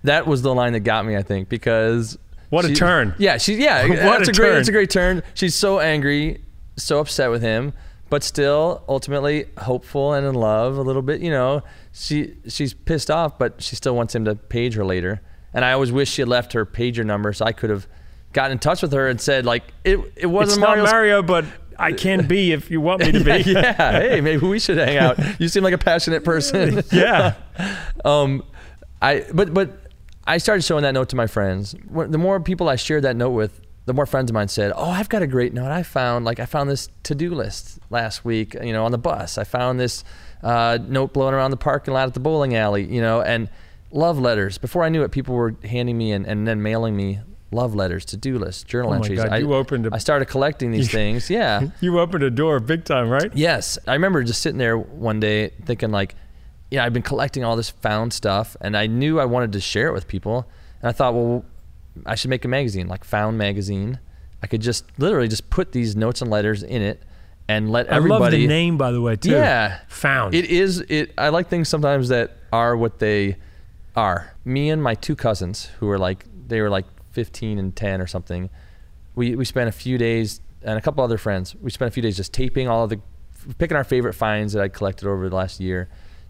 [0.03, 2.17] that was the line that got me i think because
[2.51, 3.15] What a turn.
[3.17, 4.57] yeah she yeah What that's a a, great turn.
[4.59, 6.41] it's a great turn she's so angry
[6.77, 7.73] so upset with him
[8.11, 13.09] but still ultimately hopeful and in love a little bit you know she she's pissed
[13.09, 15.21] off but she still wants him to page her later
[15.53, 17.87] and i always wish she had left her pager number so i could have
[18.35, 21.45] gotten in touch with her and said like it it wasn't not Mario, but
[21.79, 23.31] I can be if you want me to be.
[23.51, 23.91] yeah, yeah.
[23.99, 25.17] Hey, maybe we should hang out.
[25.39, 26.83] You seem like a passionate person.
[26.91, 27.35] yeah.
[28.03, 28.43] um,
[29.01, 29.71] I but but
[30.27, 31.75] I started showing that note to my friends.
[31.91, 34.89] The more people I shared that note with, the more friends of mine said, "Oh,
[34.89, 35.71] I've got a great note.
[35.71, 38.53] I found like I found this to-do list last week.
[38.53, 39.37] You know, on the bus.
[39.37, 40.03] I found this
[40.43, 42.83] uh, note blowing around the parking lot at the bowling alley.
[42.85, 43.49] You know, and
[43.91, 44.57] love letters.
[44.57, 47.19] Before I knew it, people were handing me and, and then mailing me
[47.51, 49.19] love letters, to-do lists, journal Oh entries.
[49.19, 51.29] God, I, you opened a- I started collecting these things.
[51.29, 51.67] Yeah.
[51.81, 53.31] You opened a door big time, right?
[53.35, 56.15] Yes, I remember just sitting there one day thinking like,
[56.71, 59.87] yeah, I've been collecting all this found stuff, and I knew I wanted to share
[59.87, 60.47] it with people,
[60.81, 61.45] and I thought, well,
[62.05, 63.99] I should make a magazine like Found Magazine.
[64.43, 67.01] I could just literally just put these notes and letters in it,
[67.47, 68.15] and let everybody.
[68.15, 69.29] I love the name, by the way, too.
[69.31, 70.33] Yeah, Found.
[70.33, 70.81] It is.
[70.81, 71.13] It.
[71.17, 73.37] I like things sometimes that are what they
[73.95, 74.33] are.
[74.43, 78.07] Me and my two cousins, who were like they were like 15 and 10 or
[78.07, 78.49] something.
[79.15, 81.55] We we spent a few days and a couple other friends.
[81.55, 82.99] We spent a few days just taping all of the,
[83.57, 85.89] picking our favorite finds that I'd collected over the last year,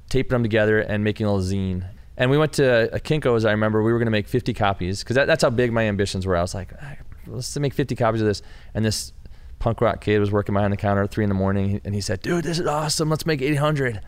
[0.10, 1.88] taping them together and making a little zine.
[2.18, 3.44] And we went to a Kinko's.
[3.44, 5.84] I remember we were going to make 50 copies because that, that's how big my
[5.84, 6.38] ambitions were.
[6.38, 6.96] I was like, "Ah,
[7.28, 8.42] let's make 50 copies of this.
[8.74, 9.12] And this
[9.60, 12.02] punk rock kid was working behind the counter at three in the morning, and he
[12.02, 13.10] said, "Dude, this is awesome.
[13.10, 14.02] Let's make 800."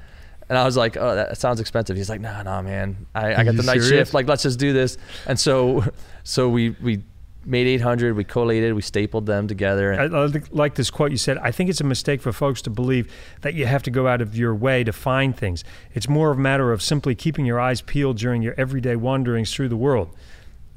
[0.49, 3.05] And I was like, "Oh, that sounds expensive." He's like, nah, nah, man.
[3.13, 3.89] I, I got the night serious?
[3.89, 4.13] shift.
[4.13, 5.83] Like, let's just do this." And so,
[6.23, 7.03] so we we
[7.45, 8.15] made 800.
[8.15, 8.73] We collated.
[8.73, 9.93] We stapled them together.
[9.93, 11.37] I, And, I like- like this quote you said.
[11.39, 14.21] I think it's a mistake for folks to believe that you have to go out
[14.21, 15.63] of your way to find things.
[15.93, 19.53] It's more of a matter of simply keeping your eyes peeled during your everyday wanderings
[19.53, 20.09] through the world.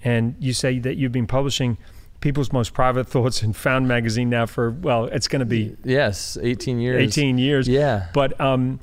[0.05, 1.77] And you say that you've been publishing
[2.21, 6.39] people's most private thoughts in Found magazine now for well, it's going to be yes,
[6.41, 7.03] 18 years.
[7.03, 7.67] 18 years.
[7.69, 8.09] Yeah.
[8.15, 8.79] But um,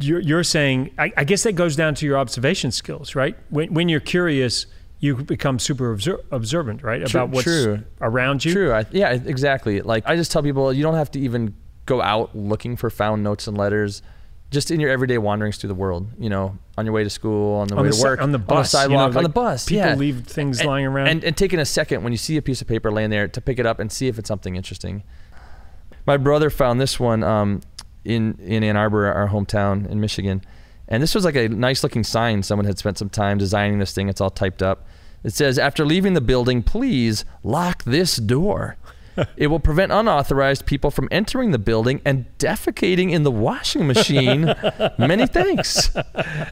[0.00, 3.36] you're, you're saying, I, I guess that goes down to your observation skills, right?
[3.50, 4.66] When, when you're curious,
[5.00, 7.06] you become super obser- observant, right?
[7.06, 7.82] True- About what's true.
[8.00, 8.52] around you.
[8.52, 8.72] True.
[8.72, 9.80] I, yeah, exactly.
[9.80, 11.54] Like I just tell people, you don't have to even
[11.86, 14.02] go out looking for found notes and letters,
[14.50, 16.08] just in your everyday wanderings through the world.
[16.18, 18.32] You know, on your way to school, on the On way the to work, on
[18.32, 19.64] the bus, on you know, sidewalk, on the bus.
[19.66, 19.94] people yeah.
[19.94, 21.08] leave things And- lying around.
[21.08, 23.40] and, and taking a second when you see a piece of paper laying there to
[23.40, 25.02] pick it up and see if it's something interesting.
[26.06, 27.60] My brother found this one um,
[28.04, 30.42] in in Ann Arbor, our hometown in Michigan,
[30.88, 32.42] and this was like a nice looking sign.
[32.42, 34.08] Someone had spent some time designing this thing.
[34.08, 34.86] It's all typed up.
[35.22, 38.76] It says, "After leaving the building, please lock this door."
[39.36, 44.54] it will prevent unauthorized people from entering the building and defecating in the washing machine.
[44.98, 45.90] Many thanks.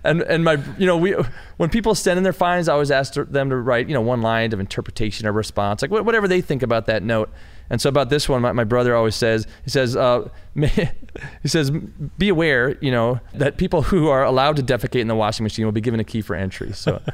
[0.05, 1.15] And and my you know we
[1.57, 4.23] when people send in their fines, I always ask them to write you know one
[4.23, 7.31] line of interpretation or response, like whatever they think about that note.
[7.71, 11.71] And so about this one, my, my brother always says he says uh, he says
[11.71, 15.65] be aware you know that people who are allowed to defecate in the washing machine
[15.65, 16.73] will be given a key for entry.
[16.73, 17.03] So.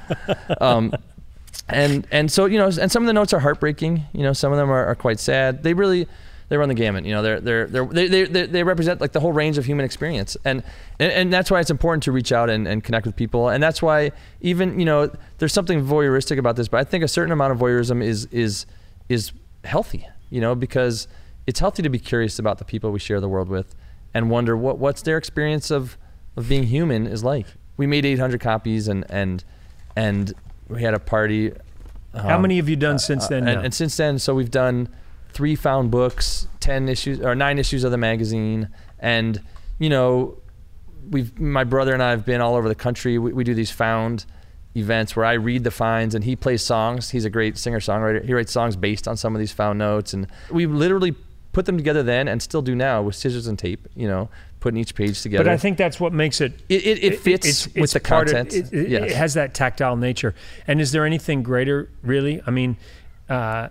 [0.61, 0.95] Um,
[1.69, 4.53] and and so you know and some of the notes are heartbreaking you know some
[4.53, 6.07] of them are, are quite sad they really
[6.49, 9.13] they run the gamut you know they're, they're, they're they, they, they, they represent like
[9.13, 10.63] the whole range of human experience and
[10.99, 13.63] and, and that's why it's important to reach out and, and connect with people and
[13.63, 17.33] that's why even you know there's something voyeuristic about this but i think a certain
[17.33, 18.67] amount of voyeurism is is
[19.09, 19.33] is
[19.65, 21.09] healthy you know because
[21.47, 23.75] it's healthy to be curious about the people we share the world with
[24.13, 25.97] and wonder what what's their experience of
[26.37, 29.45] of being human is like we made 800 copies and and
[29.97, 30.33] and
[30.69, 31.53] we had a party
[32.15, 33.49] How um, many have you done since uh, then?
[33.49, 34.89] and, and since then, so we've done
[35.33, 39.43] three found books, ten issues or nine issues of the magazine, and
[39.79, 40.39] you know,
[41.11, 43.19] we've my brother and I have been all over the country.
[43.19, 44.25] We, we do these found
[44.77, 47.11] events where I read the finds and he plays songs.
[47.11, 48.25] He's a great singer songwriter.
[48.25, 51.15] He writes songs based on some of these found notes, and we literally
[51.53, 53.87] put them together then and still do now with scissors and tape.
[53.95, 54.29] You know,
[54.61, 55.45] putting each page together.
[55.45, 56.53] but I think that's what makes it.
[56.69, 58.73] it, it, it fits with the part of- content.
[58.73, 59.11] it, it- yes.
[59.11, 60.35] it has that tactile nature.
[60.67, 62.41] And is there anything greater, really?
[62.47, 62.77] I mean,
[63.29, 63.69] uh,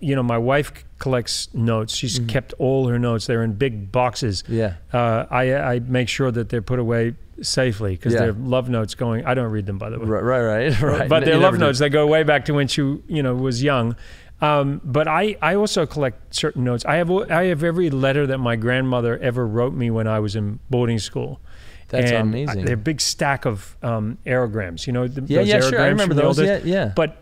[0.00, 1.94] you know, my wife collects notes.
[1.94, 3.26] She's kept all her notes.
[3.26, 4.42] They're in big boxes.
[4.44, 4.54] Mm-hmm.
[4.54, 4.74] Yeah.
[4.92, 8.20] Uh, I, I make sure that they're put away safely because Yeah.
[8.20, 9.26] they're love notes going.
[9.26, 10.06] I don't read them, by the way.
[10.06, 10.80] Right, right, right.
[11.00, 11.08] right.
[11.08, 11.78] But they're love notes.
[11.80, 13.96] They go way back to when she, you know, was young.
[14.40, 16.84] Um, but I, I also collect certain notes.
[16.84, 20.34] I have I have every letter that my grandmother ever wrote me when I was
[20.36, 21.40] in boarding school.
[21.88, 22.64] That's And amazing.
[22.64, 24.86] They're a big stack of um, aerograms.
[24.86, 25.80] You know, the, Yeah, those yeah, sure.
[25.80, 26.38] I remember those.
[26.38, 26.92] old Yeah, yeah.
[26.94, 27.16] But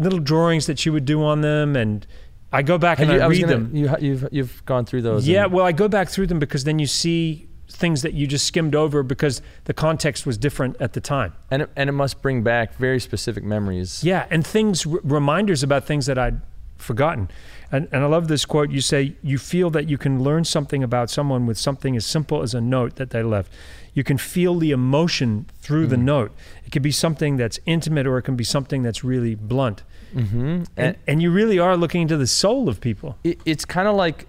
[0.00, 2.06] little drawings that she would do on them, and
[2.52, 3.76] I go back Have and you- I, was read gonna- them.
[3.76, 5.28] You, you've you've gone through those.
[5.28, 8.26] Yeah, and- well, I go back through them because then you see things that you
[8.26, 11.32] just skimmed over because the context was different at the time.
[11.52, 14.02] and it, and it must bring back very specific memories.
[14.02, 16.40] Yeah, and things r- reminders about things that I'd
[16.78, 17.30] forgotten.
[17.70, 18.70] And, and I love this quote.
[18.72, 22.42] You say you feel that you can learn something about someone with something as simple
[22.42, 23.52] as a note that they left.
[23.94, 25.90] You can feel the emotion through Mm.
[25.90, 26.32] the note.
[26.66, 29.84] It could be something that's intimate, or it can be something that's really blunt.
[30.14, 30.64] Mm-hmm.
[30.76, 33.16] And, and you really are looking into the soul of people.
[33.24, 34.26] it, it's kind of like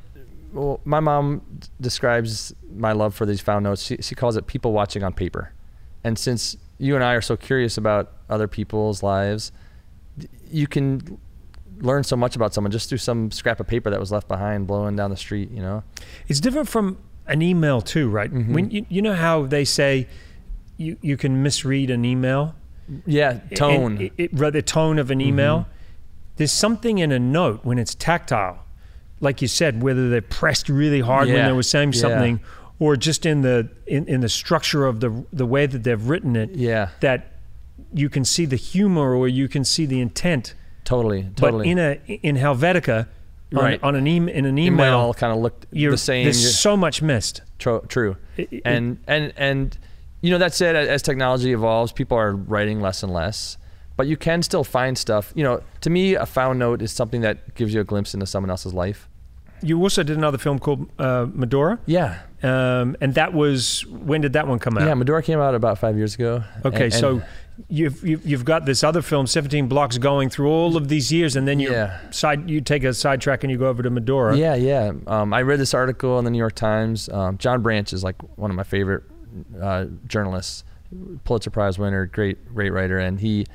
[0.53, 1.41] well, my mom
[1.79, 3.83] describes my love for these found notes.
[3.83, 5.53] She, she calls it people watching on paper.
[6.03, 9.51] And since you and I are so curious about other people's lives,
[10.49, 11.17] you can
[11.79, 14.67] learn so much about someone just through some scrap of paper that was left behind
[14.67, 15.83] blowing down the street, you know?
[16.27, 18.31] It's different from an email too, right?
[18.31, 18.53] Mhm.
[18.53, 20.07] When you, you know how they say
[20.77, 22.55] you, you can misread an email.
[23.05, 23.93] Yeah, tone.
[23.93, 25.59] And it, it, the tone of an email.
[25.59, 25.69] Mm-hmm.
[26.37, 28.63] There's something in a note when it's tactile,
[29.19, 31.99] like you said, whether they're pressed really hard when they were saying yeah.
[31.99, 32.39] something,
[32.79, 36.35] or just in the in, in the structure of the the way that they've written
[36.35, 37.33] it, yeah, that
[37.93, 40.55] you can see the humor or you can see the intent.
[40.83, 41.65] totally, totally.
[41.65, 43.07] But in a in Helvetica,
[43.53, 43.83] on, Right.
[43.83, 46.23] on an e- in an email email, kind of looked you're, the same.
[46.23, 47.41] there's so much missed.
[47.59, 48.17] True.
[48.37, 49.77] It- it- and and and
[50.21, 53.57] you know that said, as technology evolves, people are writing less and less.
[53.97, 55.31] But you can still find stuff.
[55.35, 58.25] You know, to me, a found note is something that gives you a glimpse into
[58.25, 59.07] someone else's life.
[59.61, 64.33] you also did another film called uh, Medora, Yeah, um, and that was when did
[64.33, 64.87] that one come out?
[64.87, 64.93] yeah.
[64.95, 66.43] Medora came out about five years ago.
[66.65, 67.25] Okay, And- so and-
[67.69, 71.35] you've, you've you've got this other film, Seventeen Blocks, going through all of these years,
[71.35, 71.99] and then you Yeah.
[72.09, 74.35] side you take a sidetrack and you go over to Medora.
[74.35, 74.93] yeah, yeah.
[75.05, 77.07] Um, I read this article in the New York Times.
[77.09, 79.03] Um, John Branch is like one of my favorite
[79.61, 80.63] uh, journalists,
[81.23, 83.45] Pulitzer Prize winner, great great writer, and he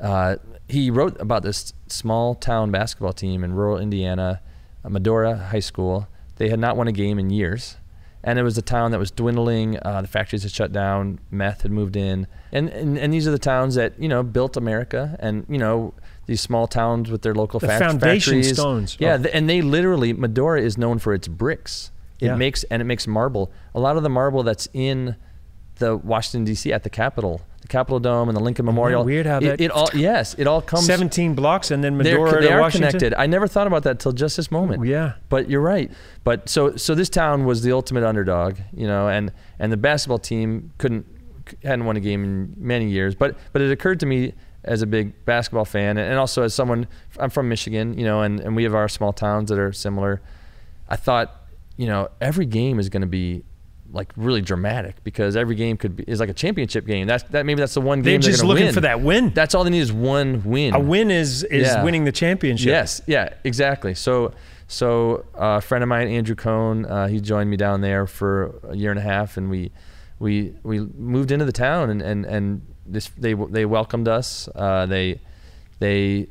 [0.00, 0.36] uh,
[0.68, 4.40] he wrote about this small town basketball team in rural Indiana,
[4.84, 6.08] uh, Medora High School.
[6.36, 7.76] They had not won a game in years,
[8.24, 9.78] and it was a town that was dwindling.
[9.82, 13.30] Uh, the factories had shut down, meth had moved in, and, and and these are
[13.32, 15.92] the towns that you know built America, and you know
[16.26, 18.52] these small towns with their local The foundation factories.
[18.54, 18.96] stones.
[19.00, 19.22] Yeah, Oh.
[19.24, 21.90] th- and they literally Medora is known for its bricks.
[22.20, 22.36] It Yeah.
[22.36, 23.50] makes and it makes marble.
[23.74, 25.16] A lot of the marble that's in
[25.76, 26.72] the Washington D.C.
[26.72, 29.02] at the Capitol, the Capitol Dome and the Lincoln Memorial.
[29.04, 30.84] weird how it, that- it all yes, it all comes.
[30.84, 32.90] 17 blocks and then Medora they to are Washington.
[32.90, 33.14] connected.
[33.18, 34.84] I never thought about that till just this moment.
[34.84, 35.12] Yeah.
[35.30, 35.90] But you're right.
[36.22, 40.18] But so so this town was the ultimate underdog, you know, and and the basketball
[40.18, 41.06] team couldn't
[41.64, 43.14] hadn't won a game in many years.
[43.14, 46.86] But but it occurred to me as a big basketball fan and also as someone
[47.18, 50.20] I'm from Michigan, you know, and, and we have our small towns that are similar.
[50.86, 51.39] I thought,
[51.80, 53.42] you know, every game is going to be
[53.92, 57.06] like really dramatic because every game could be is like a championship game.
[57.06, 58.74] That's that maybe that's the one game They're just looking win.
[58.74, 59.30] for that win.
[59.30, 60.74] That's all they need is one win.
[60.74, 61.82] A win is is Yeah.
[61.82, 62.68] winning the championship.
[62.68, 63.94] Yes, yeah, exactly.
[63.94, 64.32] So,
[64.68, 68.60] so uh, a friend of mine, Andrew Cohn, uh, he joined me down there for
[68.68, 69.72] a year and a half, and we
[70.18, 74.48] we we moved into the town, and and and this they they welcomed us.
[74.54, 75.18] Uh, they
[75.80, 76.28] they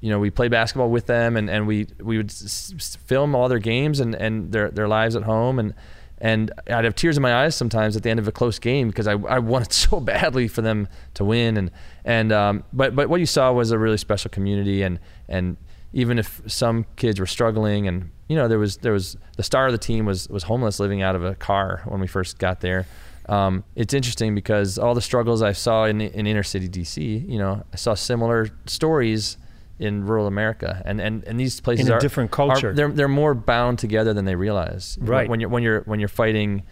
[0.00, 3.48] you know we played basketball with them, and, and we we would s- film all
[3.48, 5.74] their games and, and their their lives at home, and
[6.20, 8.88] and I'd have tears in my eyes sometimes at the end of a close game
[8.88, 11.56] because I, I wanted so badly for them to win.
[11.56, 11.70] And
[12.04, 14.82] and um, but but what you saw was a really special community.
[14.82, 15.56] And and
[15.92, 19.66] even if some kids were struggling and you know there was there was the star
[19.66, 22.60] of the team was was homeless living out of a car when we first got
[22.60, 22.86] there.
[23.28, 27.38] Um, it's interesting because all the struggles I saw in in inner city DC, you
[27.38, 29.36] know, I saw similar stories
[29.78, 32.72] in rural America, and and, and these places In a are different are- culture.
[32.72, 34.98] they're they're more bound together than they realize.
[35.00, 35.28] Right.
[35.28, 36.62] When you're when you're when you're fighting,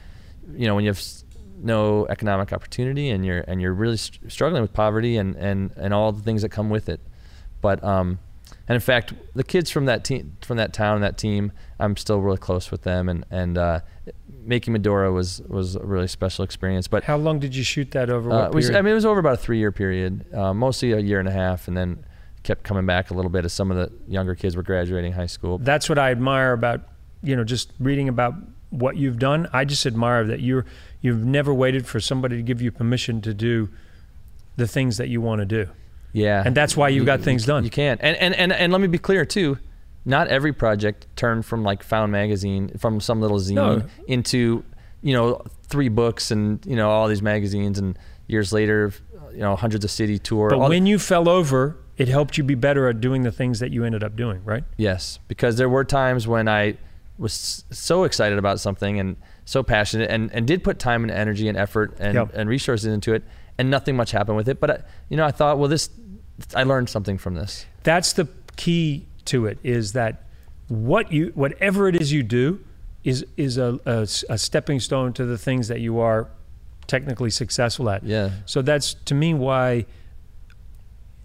[0.55, 1.03] you know, when you have
[1.59, 5.95] no economic opportunity and you're and you're really st- struggling with poverty and and and
[5.95, 7.01] all the things that come with it.
[7.61, 8.19] But um,
[8.69, 11.97] and in fact, the kids from that team from that town and that team, I'm
[11.97, 13.81] still really close with them, and and uh,
[14.43, 16.89] making Medora was was a really special experience.
[16.89, 18.31] But How long did you shoot that over?
[18.31, 18.71] uh, was.
[18.71, 21.29] I mean, it was over about a three year period, uh, mostly a year and
[21.29, 22.05] a half, and then
[22.47, 25.27] kept coming back a little bit as some of the younger kids were graduating high
[25.27, 25.59] school.
[25.59, 26.81] That's what I admire about
[27.23, 28.35] you know just reading about
[28.71, 29.49] what you've done.
[29.53, 30.65] I just admire that you're
[31.01, 33.69] you've never waited for somebody to give you permission to do
[34.57, 35.69] the things that you want to do.
[36.13, 37.63] Yeah, And that's why you've got things done.
[37.65, 39.59] You can, and and and and let me be clear too.
[40.07, 43.83] Not every project turned from like Found Magazine, from some little zine, No.
[44.07, 44.65] into
[45.03, 48.93] you know three books and you know all these magazines, and years later,
[49.33, 50.49] you know hundreds of city tour.
[50.49, 53.71] But when you fell over, it helped you be better at doing the things that
[53.71, 54.65] you ended up doing, right?
[54.77, 56.77] Yes, because there were times when I
[57.19, 61.49] was so excited about something and so passionate and, and did put time and energy
[61.49, 62.31] and effort and, Yep.
[62.35, 63.23] and resources into it
[63.57, 64.61] and nothing much happened with it.
[64.61, 64.79] But, I,
[65.09, 65.89] you know, I thought, well, this,
[66.55, 67.65] I learned something from this.
[67.85, 70.25] That's the key to it is that
[70.69, 72.61] what you whatever it is you do
[73.05, 76.29] is is a, a, a stepping stone to the things that you are
[76.87, 78.03] technically successful at.
[78.05, 78.31] Yeah.
[78.47, 79.87] So that's to me why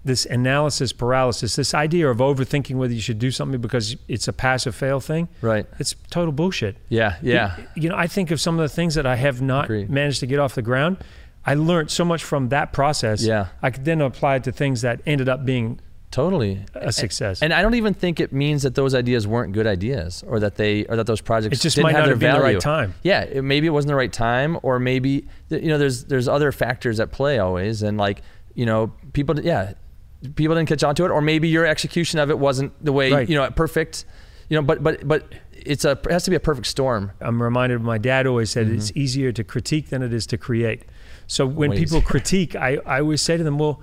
[0.04, 4.34] this analysis paralysis, this idea of overthinking whether you should do something because it's a
[4.34, 5.66] pass or fail thing, Right.
[5.80, 6.78] it's total bullshit.
[6.90, 7.18] Yeah.
[7.22, 7.56] Yeah.
[7.76, 9.90] You know, I think of some of the things that I have not Agreed.
[9.92, 10.98] managed to get off the ground.
[11.46, 13.24] I learned so much from that process.
[13.24, 13.48] Yeah.
[13.62, 16.66] I could then apply it to things that ended up being Totally.
[16.76, 17.42] a success.
[17.42, 20.56] And I don't even think it means that those ideas weren't good ideas or that
[20.56, 22.40] they or that those projects It just didn't might have not their have been the
[22.42, 22.56] value.
[22.58, 22.94] right time.
[23.04, 26.52] Yeah, it, maybe it wasn't the right time or maybe you know there's there's other
[26.52, 28.24] factors at play always and like
[28.56, 29.72] you know people yeah
[30.36, 33.12] people didn't catch on to it or maybe your execution of it wasn't the way
[33.12, 33.30] Right.
[33.30, 34.06] you know perfect
[34.50, 37.12] you know but but but it's a it has to be a perfect storm.
[37.20, 38.76] I'm reminded of my dad always said Mm-hmm.
[38.78, 40.84] it's easier to critique than it is to create.
[41.28, 43.82] So when people critique, I, I always say to them, well,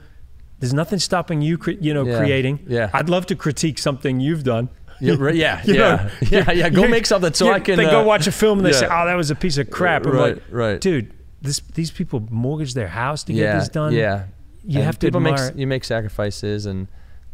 [0.59, 2.19] there's nothing stopping you, cre- you know, Yeah.
[2.19, 2.59] creating.
[2.67, 2.91] Yeah.
[2.93, 4.69] I'd love to critique something you've done.
[5.01, 6.69] Yeah, right, yeah, You know, yeah, yeah, yeah.
[6.69, 7.77] Go make something so I can.
[7.77, 9.71] They uh, go watch a film and they say, "Oh, that was a piece of
[9.71, 10.81] crap." I'm Right, like, right.
[10.81, 13.93] dude, this these people mortgage their house to yeah, get this done.
[13.93, 14.25] Yeah,
[14.69, 15.49] you And have to people admire.
[15.51, 16.87] make you make sacrifices and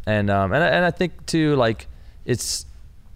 [0.07, 1.87] and um and I, and I think too like
[2.25, 2.65] it's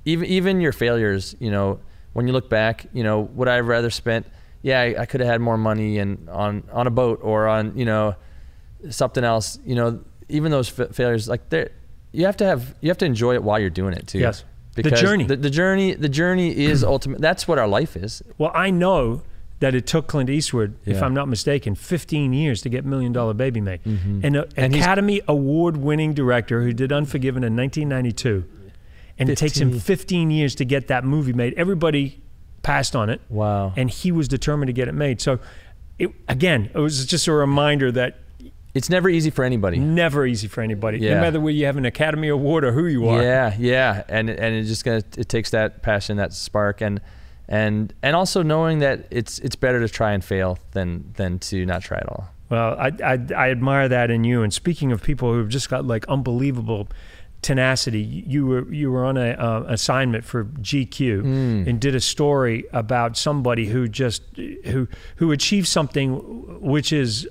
[0.05, 1.79] even even your failures you know
[2.13, 4.25] when you look back you know would I have rather spent
[4.61, 7.77] yeah I, I could have had more money and on on a boat or on
[7.77, 8.15] you know
[8.89, 11.69] something else you know even those fa- failures like they
[12.11, 14.43] you have to have you have to enjoy it while you're doing it too Yes.
[14.75, 15.25] The journey.
[15.25, 19.23] the, the journey the journey is ultimate that's what our life is Well, I know
[19.59, 23.33] that it took Clint Eastwood, if I'm not mistaken, 15 years to get Million Dollar
[23.33, 23.83] Baby made.
[23.83, 24.25] Mm-hmm.
[24.25, 28.45] An And Academy Award winning director who did Unforgiven in 1992.
[29.17, 29.81] And it takes him 15.
[29.81, 31.53] 15 years to get that movie made.
[31.55, 32.21] Everybody
[32.61, 33.19] passed on it.
[33.27, 33.73] Wow.
[33.75, 35.19] And he was determined to get it made.
[35.19, 35.39] So,
[35.97, 38.19] it, again, it was just a reminder that
[38.73, 41.15] it's never easy for anybody never easy for anybody, Yeah.
[41.15, 43.21] no matter whether you have an Academy Award or who you are.
[43.21, 47.01] Yeah, yeah, and and it's just gonna it takes that passion, that spark, and
[47.49, 51.65] and and also knowing that it's it's better to try and fail than than to
[51.65, 52.29] not try at all.
[52.49, 54.41] Well, I, I, I admire that in you.
[54.41, 56.87] And speaking of people who've just got like unbelievable
[57.41, 62.65] tenacity, you were you were on a uh, assignment for GQ and did a story
[62.71, 64.23] about somebody who just
[64.65, 64.87] who
[65.17, 67.27] who achieved something which is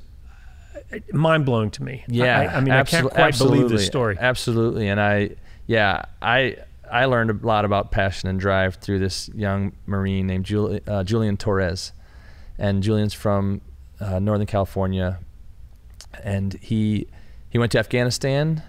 [1.12, 2.04] mind blowing to me.
[2.08, 4.16] Yeah, I, I mean, I can't quite believe this story.
[4.18, 5.30] Absolutely, and I,
[5.66, 6.56] yeah, I,
[6.90, 10.50] I learned a lot about passion and drive through this young Marine named
[10.86, 11.92] uh, Julian Torres,
[12.58, 13.60] and Julian's from
[14.00, 15.18] uh, Northern California,
[16.22, 17.06] and he
[17.50, 18.62] he went to Afghanistan,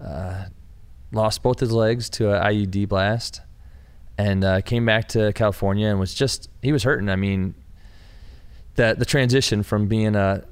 [0.00, 0.44] uh,
[1.12, 3.40] lost both his legs to an IED blast,
[4.18, 7.08] and uh, came back to California and was just he was hurting.
[7.08, 7.54] I mean,
[8.76, 10.44] the the transition from being a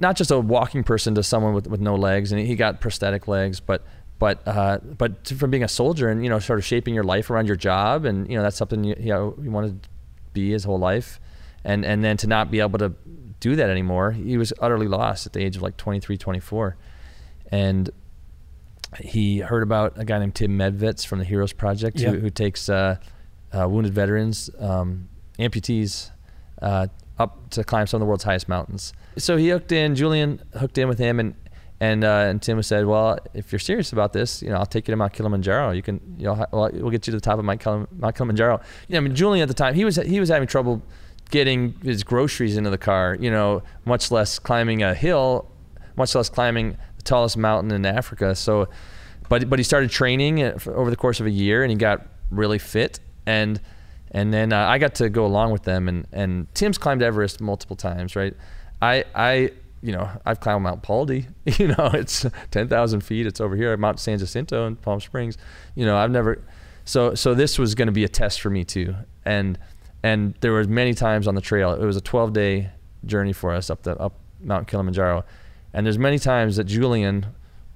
[0.00, 3.28] not just a walking person to someone with, with no legs, and he got prosthetic
[3.28, 3.84] legs, but
[4.18, 7.04] but uh, but to- from being a soldier and you know sort of shaping your
[7.04, 9.88] life around your job, and you know that's something you, you know you wanted to
[10.32, 11.20] be his whole life,
[11.64, 12.92] and and then to not be able to
[13.40, 16.76] do that anymore, he was utterly lost at the age of like 23, 24,
[17.52, 17.90] and
[19.00, 22.68] he heard about a guy named Tim Medvetz from the Heroes Project who, who takes
[22.70, 22.96] uh,
[23.52, 25.08] uh, wounded veterans, um,
[25.38, 26.10] amputees,
[26.62, 26.86] uh,
[27.18, 28.92] up to climb some of the world's highest mountains.
[29.18, 29.94] So he hooked in.
[29.94, 31.34] Julian hooked in with him, and
[31.80, 34.88] and uh, and Tim said, "Well, if you're serious about this, you know, I'll take
[34.88, 35.72] you to Mount Kilimanjaro.
[35.72, 38.92] You can, you know, well, we'll get you to the top of Mount Kilimanjaro." You
[38.94, 40.82] know, I mean, Julian at the time he was he was having trouble
[41.30, 43.16] getting his groceries into the car.
[43.20, 45.50] You know, much less climbing a hill,
[45.96, 48.34] much less climbing the tallest mountain in Africa.
[48.34, 48.68] So,
[49.28, 52.06] but but he started training uh, over the course of a year, and he got
[52.30, 53.00] really fit.
[53.26, 53.60] And
[54.12, 55.88] and then uh, I got to go along with them.
[55.88, 58.34] And and Tim's climbed Everest multiple times, right?
[58.80, 59.52] I I
[59.86, 61.28] you know I've climbed Mount Baldy.
[61.58, 63.24] You know, it's ten thousand feet.
[63.24, 65.38] It's over here, at Mount San Jacinto in Palm Springs.
[65.76, 66.42] You know, I've never.
[66.84, 68.96] So so this was going to be a test for me too.
[69.24, 69.58] And
[70.02, 71.72] and there were many times on the trail.
[71.72, 72.70] It was a 12 day
[73.04, 75.24] journey for us up the up Mount Kilimanjaro,
[75.72, 77.26] and there's many times that Julian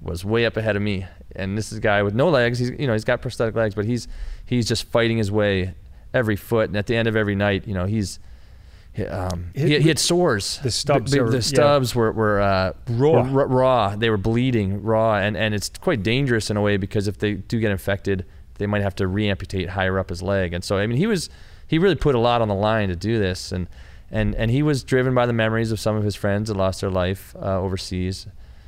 [0.01, 1.05] was way up ahead of me.
[1.33, 2.59] And this is a guy with no legs.
[2.59, 4.09] He's you know he's got prosthetic legs, but he's
[4.45, 5.75] he's just fighting his way
[6.13, 6.67] every foot.
[6.69, 8.19] And at the end of every night, you know he's
[8.93, 10.59] he, um, he, he had sores.
[10.63, 11.97] The stubs the, the yeah.
[11.97, 13.23] were were uh, Raw.
[13.29, 13.95] were raw.
[13.95, 17.35] They were bleeding raw, and and it's quite dangerous in a way because if they
[17.35, 18.25] do get infected,
[18.57, 20.53] they might have to reamputate higher up his leg.
[20.53, 21.29] And so I mean he was
[21.67, 23.67] he really put a lot on the line to do this, and
[24.09, 26.81] and and he was driven by the memories of some of his friends that lost
[26.81, 28.27] their life uh, overseas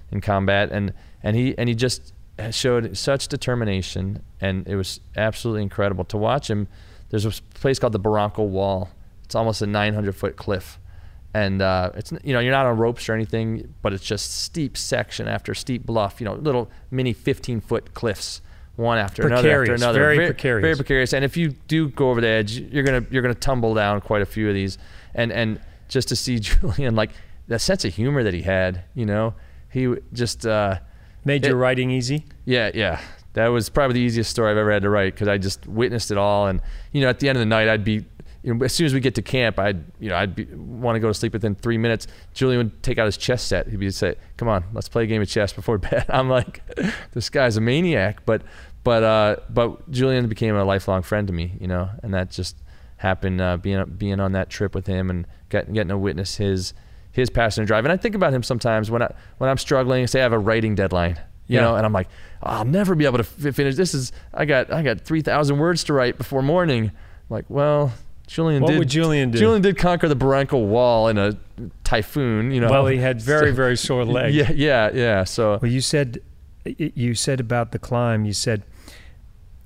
[0.10, 2.14] in combat, and and he and he just
[2.52, 6.68] showed such determination, and it was absolutely incredible to watch him.
[7.10, 8.90] There's a place called the Barranco Wall.
[9.34, 10.80] It's almost a 900 foot cliff,
[11.34, 14.78] and uh, it's you know you're not on ropes or anything, but it's just steep
[14.78, 16.22] section after steep bluff.
[16.22, 18.42] You know, little mini 15 foot cliffs,
[18.76, 20.00] one after another after Precarious, another.
[20.00, 20.62] very Very precarious.
[20.62, 21.14] Very precarious.
[21.14, 24.22] And if you do go over the edge, you're gonna you're gonna tumble down quite
[24.22, 24.78] a few of these,
[25.16, 27.10] and and just to see Julian like
[27.48, 29.34] that sense of humor that he had, you know,
[29.72, 30.78] he just uh,
[31.26, 32.26] made your writing easy.
[32.46, 33.02] yeah, yeah.
[33.34, 36.12] That was probably the easiest story I've ever had to write because I just witnessed
[36.12, 36.46] it all.
[36.46, 36.62] And
[36.92, 38.06] you know, at the end of the night, I'd be,
[38.44, 41.00] you know, as soon as we get to camp, I'd, you know, I'd want to
[41.00, 42.08] go to sleep within three minutes.
[42.34, 43.68] Julian would take out his chess set.
[43.68, 46.62] He'd be say, "Come on, let's play a game of chess before bed." I'm like,
[47.14, 48.26] this guy's a maniac.
[48.26, 48.42] But,
[48.84, 52.58] but, uh, but Julian became a lifelong friend to me, you know, and that just
[52.98, 56.74] happened uh, being being on that trip with him and getting getting to witness his
[57.12, 57.86] his passion and drive.
[57.86, 60.06] And I think about him sometimes when I when I'm struggling.
[60.08, 61.16] Say I have a writing deadline,
[61.48, 61.62] you Yeah.
[61.62, 62.10] know, and I'm like,
[62.42, 63.76] I'll never be able to f- finish.
[63.76, 66.92] This is I got I got three thousand words to write before morning.
[67.30, 67.94] like, well,
[68.28, 68.80] Julian What did.
[68.80, 69.38] would Julian do?
[69.38, 71.38] Julian did conquer the Barranco Wall in a
[71.84, 72.52] typhoon.
[72.52, 72.70] You know.
[72.70, 74.36] Well, he had very, So- very sore legs.
[74.36, 75.24] Yeah, yeah, yeah.
[75.24, 76.20] So Well, you said
[76.66, 78.24] you said about the climb.
[78.26, 78.64] You said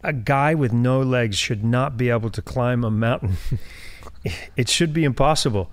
[0.03, 3.37] a guy with no legs should not be able to climb a mountain.
[4.55, 5.69] it should be impossible.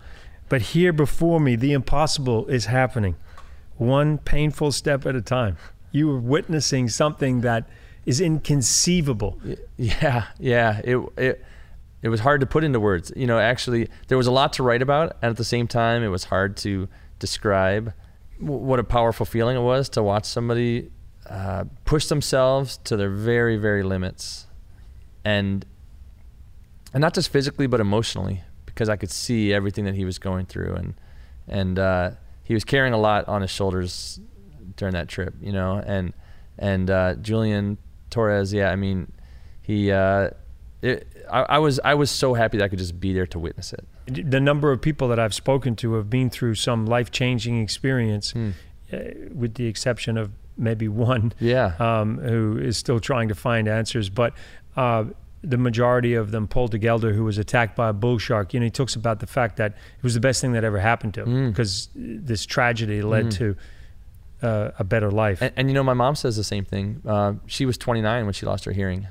[0.48, 3.16] But here before me, the impossible is happening,
[3.76, 5.56] one painful step at a time.
[5.90, 7.66] You were witnessing something that
[8.04, 9.38] is inconceivable.
[9.78, 10.80] Yeah, yeah.
[10.84, 11.44] It it
[12.04, 13.10] it was hard to put into words.
[13.16, 16.02] You know, actually, there was a lot to write about, and at the same time,
[16.02, 16.86] it was hard to
[17.18, 17.94] describe
[18.38, 20.90] w- what a powerful feeling it was to watch somebody
[21.30, 24.46] uh, push themselves to their very, very limits,
[25.24, 25.64] and
[26.92, 30.44] and not just physically but emotionally, because I could see everything that he was going
[30.44, 30.94] through, and
[31.48, 32.10] and uh,
[32.42, 34.20] he was carrying a lot on his shoulders
[34.76, 36.12] during that trip, you know, and
[36.58, 37.78] and uh, Julian
[38.10, 39.10] Torres, yeah, I mean,
[39.62, 40.30] he, uh,
[40.84, 43.38] it, I, I was I was so happy that I could just be there to
[43.38, 43.84] witness it.
[44.30, 48.32] The number of people that I've spoken to have been through some life changing experience,
[48.32, 48.50] Hmm.
[48.92, 48.98] uh,
[49.34, 54.08] with the exception of maybe one Yeah, um, who is still trying to find answers.
[54.10, 54.34] But
[54.76, 55.04] uh,
[55.42, 58.60] the majority of them, Paul de Gelder, who was attacked by a bull shark, you
[58.60, 61.14] know, he talks about the fact that it was the best thing that ever happened
[61.14, 61.48] to him Mm.
[61.50, 63.36] because this tragedy led Mm.
[63.38, 63.56] to
[64.42, 65.40] uh, a better life.
[65.40, 67.00] and, and you know, my mom says the same thing.
[67.06, 69.06] Uh, she was 29 when she lost her hearing,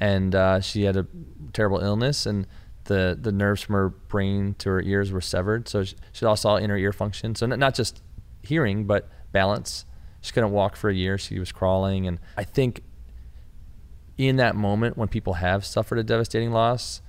[0.00, 1.06] and uh, she had a
[1.52, 2.46] terrible illness, and
[2.84, 6.44] the the nerves from her brain to her ears were severed, so she, she lost
[6.46, 7.34] all inner ear function.
[7.34, 8.02] So n- not just
[8.42, 9.84] hearing, but balance.
[10.20, 11.16] She couldn't walk for a year.
[11.18, 12.82] She was crawling, and I think
[14.16, 17.00] in that moment when people have suffered a devastating loss,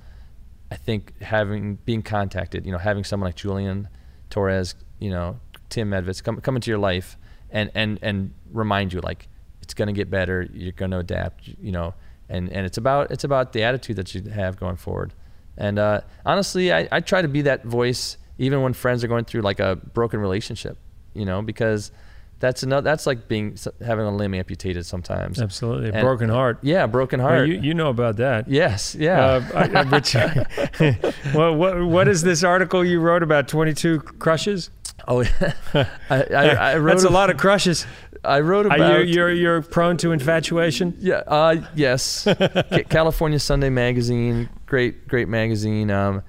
[0.72, 3.90] I think having being contacted, you know, having someone like Julian
[4.30, 7.18] Torres, you know, Tim Medvetz come come into your life
[7.50, 9.28] and and and remind you like
[9.62, 10.48] it's gonna get better.
[10.54, 11.48] You're gonna adapt.
[11.48, 11.94] You know,
[12.30, 15.14] and and it's about it's about the attitude that you have going forward.
[15.58, 19.26] And uh, honestly, I, I try to be that voice even when friends are going
[19.26, 20.78] through like a broken relationship.
[21.14, 21.92] You know, because
[22.40, 25.42] that's another that's like being having a limb amputated sometimes.
[25.42, 26.60] Absolutely, And- broken heart.
[26.62, 27.48] Yeah, broken Well, heart.
[27.50, 28.48] you, you know about that.
[28.48, 29.26] yes, yeah.
[29.26, 34.70] Uh, I, I well, what, what is this article you wrote about 22 crushes?
[35.08, 35.24] oh,
[35.74, 37.86] I, I, I wrote That's a lot of crushes.
[38.24, 40.96] I wrote Are about you, you're, you're prone to infatuation?
[41.00, 41.24] Yeah.
[41.28, 42.28] Uh, yes.
[42.90, 45.90] California Sunday Magazine, great, great magazine.
[45.92, 46.24] Um,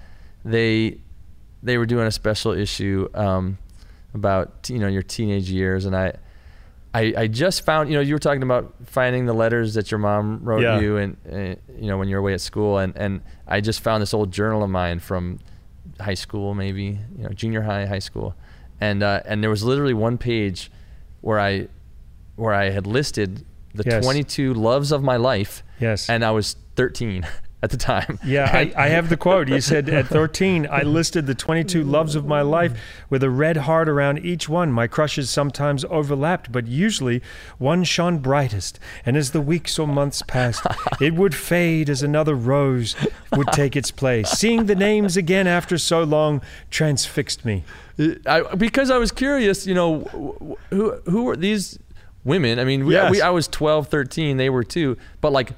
[0.44, 1.00] they
[1.62, 3.58] they were doing a special issue um,
[4.14, 6.14] about you know your teenage years, and I,
[6.94, 9.98] I I just found you know you were talking about finding the letters that your
[9.98, 10.80] mom wrote Yeah.
[10.80, 11.36] you, and uh,
[11.78, 14.32] you know when you were away at school, and and I just found this old
[14.32, 15.38] journal of mine from
[16.00, 18.34] high school, maybe you know junior high, high school,
[18.80, 20.70] and uh, and there was literally one page
[21.20, 21.68] where I
[22.36, 24.04] where I had listed the Yes.
[24.04, 26.08] 22 loves of my life, Yes.
[26.08, 27.24] and I was 13
[27.62, 28.18] at the time.
[28.24, 29.48] yeah, I, I have the quote.
[29.48, 32.72] You said at 13, I listed the 22 loves of my life
[33.10, 34.72] with a red heart around each one.
[34.72, 37.20] My crushes sometimes overlapped, but usually
[37.58, 38.80] one shone brightest.
[39.04, 40.64] And as the weeks or months passed,
[41.00, 42.96] it would fade as another rose
[43.36, 44.30] would take its place.
[44.30, 47.62] Seeing the names again after so long transfixed me.
[48.26, 51.78] I, because I was curious, you know, who who were these
[52.24, 52.58] women?
[52.58, 53.10] I mean, we, Yes.
[53.10, 55.52] we I was 12, 13, they were too, but like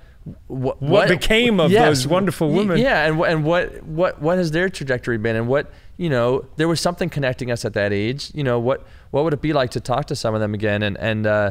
[0.46, 2.78] what What became of those wonderful women?
[2.78, 6.68] Yeah, and and what what what has their trajectory been and what, you know, there
[6.68, 8.30] was something connecting us at that age.
[8.32, 10.82] You know, what what would it be like to talk to some of them again
[10.84, 11.50] and and uh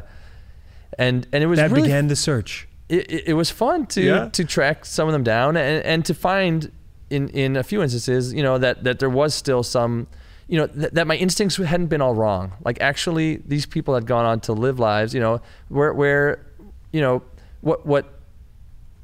[0.98, 2.68] and and it was That really began the search.
[2.90, 4.30] it, it, it was fun to Yeah.
[4.30, 6.72] to track some of them down and, and to find
[7.10, 10.08] in in a few instances you know that that there was still some
[10.52, 12.52] you know th- that my instincts hadn't been all wrong.
[12.64, 16.46] Like actually these people had gone on to live lives you know where where
[16.92, 17.24] you know
[17.62, 18.20] what what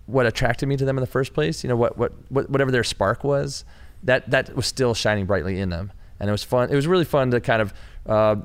[0.08, 2.70] what attracted me to them in the first place you know what what, what whatever
[2.70, 3.64] their spark was
[4.04, 5.92] that that was still shining brightly in them.
[6.20, 7.74] And it was fun it was really fun to kind of
[8.06, 8.36] uh,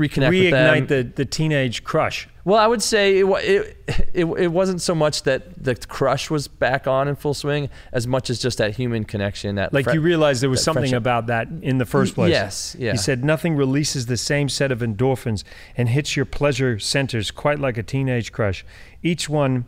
[0.00, 2.26] reconnect Reignite the, the teenage crush.
[2.44, 3.76] well, I would say it, it,
[4.14, 8.06] it, it wasn't so much that the crush was back on in full swing as
[8.06, 9.56] much as just that human connection.
[9.56, 10.96] That Like you realized there was something friendship.
[10.98, 12.30] about that in the first place.
[12.30, 12.92] Yes, yeah.
[12.92, 15.44] He said nothing releases the same set of endorphins
[15.76, 18.64] and hits your pleasure centers quite like a teenage crush.
[19.02, 19.66] Each one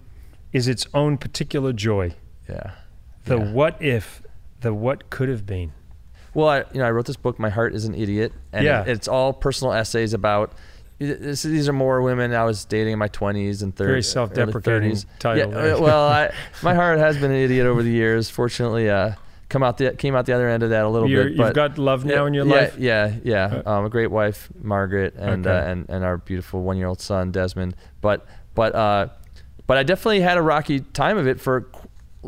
[0.52, 2.14] is its own particular joy.
[2.48, 2.72] Yeah.
[3.26, 3.52] The Yeah.
[3.52, 4.22] what if,
[4.60, 5.72] the what could have been.
[6.34, 8.82] Well, I, you know, I wrote this book, My Heart is an Idiot, and Yeah.
[8.82, 10.52] it- it's all personal essays about.
[10.98, 13.86] This, these are more women I was dating in my 20s and 30s.
[13.86, 15.06] Very self-deprecating 30s.
[15.18, 16.30] title Yeah, uh, well, I,
[16.62, 18.30] my heart has been an idiot over the years.
[18.30, 19.12] Fortunately, uh,
[19.48, 21.32] come out the came out the other end of that a little You're, bit.
[21.38, 22.78] you've got love now yeah, in your yeah, life.
[22.78, 23.62] Yeah, yeah.
[23.66, 25.56] Um, a great wife, Margaret, and Okay.
[25.58, 27.74] uh, and and our beautiful one year old son, Desmond.
[28.00, 28.24] But
[28.54, 29.08] but uh,
[29.66, 31.66] but I definitely had a rocky time of it for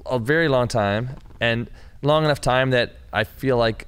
[0.07, 1.71] a very long time, and
[2.03, 3.87] long enough time that I feel like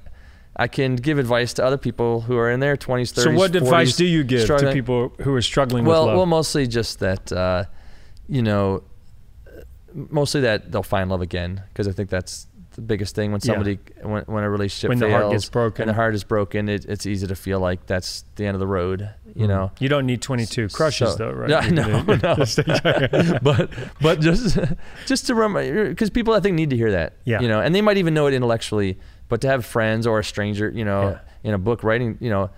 [0.59, 3.23] I can give advice to other people who are in their 20s, 30s.
[3.23, 4.73] So what 40s, advice do you give to struggling.
[4.73, 6.17] people who are struggling Well, with love?
[6.17, 7.65] well, mostly just that, uh,
[8.27, 8.81] you know,
[9.93, 13.53] mostly that they'll find love again because I think that's the biggest thing when Yeah.
[13.53, 15.81] somebody when, when a relationship When the fails heart gets broken.
[15.83, 18.59] and the heart is broken, it, it's easy to feel like that's the end of
[18.59, 19.09] the road.
[19.35, 21.49] You know, you don't need 22 crushes So- though, right?
[21.49, 23.39] Yeah, no, no.
[23.41, 23.69] but
[24.01, 24.57] but just
[25.07, 27.13] just to remember, because people I think need to hear that.
[27.25, 27.41] Yeah.
[27.41, 28.97] You know, and they might even know it intellectually,
[29.29, 31.19] but to have friends or a stranger, you know, Yeah.
[31.43, 32.49] in a book writing, you know,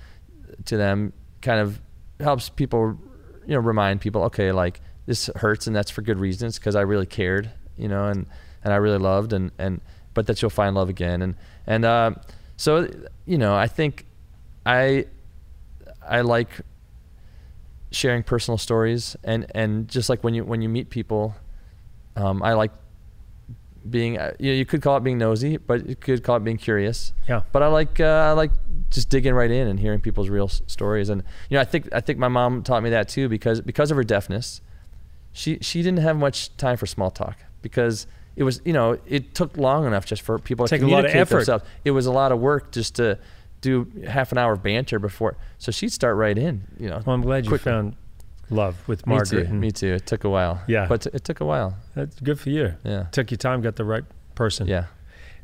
[0.65, 1.79] to them, kind of
[2.19, 2.97] helps people,
[3.45, 6.81] you know, remind people, okay, like this hurts, and that's for good reasons, because I
[6.81, 8.25] really cared, you know, and
[8.63, 9.81] and I really loved, and and
[10.13, 12.11] but that you'll find love again, and and uh,
[12.57, 12.87] so
[13.25, 14.05] you know, I think
[14.65, 15.05] I
[16.07, 16.49] I like
[17.91, 21.35] sharing personal stories and and just like when you when you meet people
[22.15, 22.69] um, i like
[23.89, 26.43] being uh, you, know, you could call it being nosy but you could call it
[26.43, 27.13] being curious.
[27.27, 27.41] Yeah.
[27.51, 28.51] but i like uh, i like
[28.89, 31.09] just digging right in and hearing people's real s- stories.
[31.09, 33.91] And you know i think i think my mom taught me that too because because
[33.91, 34.61] of her deafness.
[35.31, 39.35] She she didn't have much time for small talk because it was you know it
[39.35, 41.35] took long enough just for people to Take a lot of communicate effort.
[41.45, 41.63] themselves.
[41.85, 43.19] It was a lot of work just to
[43.61, 47.13] do half an hour of banter before so she'd start right in you know Well,
[47.13, 47.95] I'm glad you found
[48.49, 49.43] love with me Margaret.
[49.45, 49.49] too.
[49.49, 49.93] and Me too.
[49.93, 50.61] It took a while.
[50.67, 50.87] Yeah.
[50.87, 51.77] but it took a while.
[51.95, 52.73] That's good for you.
[52.83, 53.03] Yeah.
[53.11, 54.03] Took your time, got the right
[54.35, 54.67] person.
[54.67, 54.85] Yeah.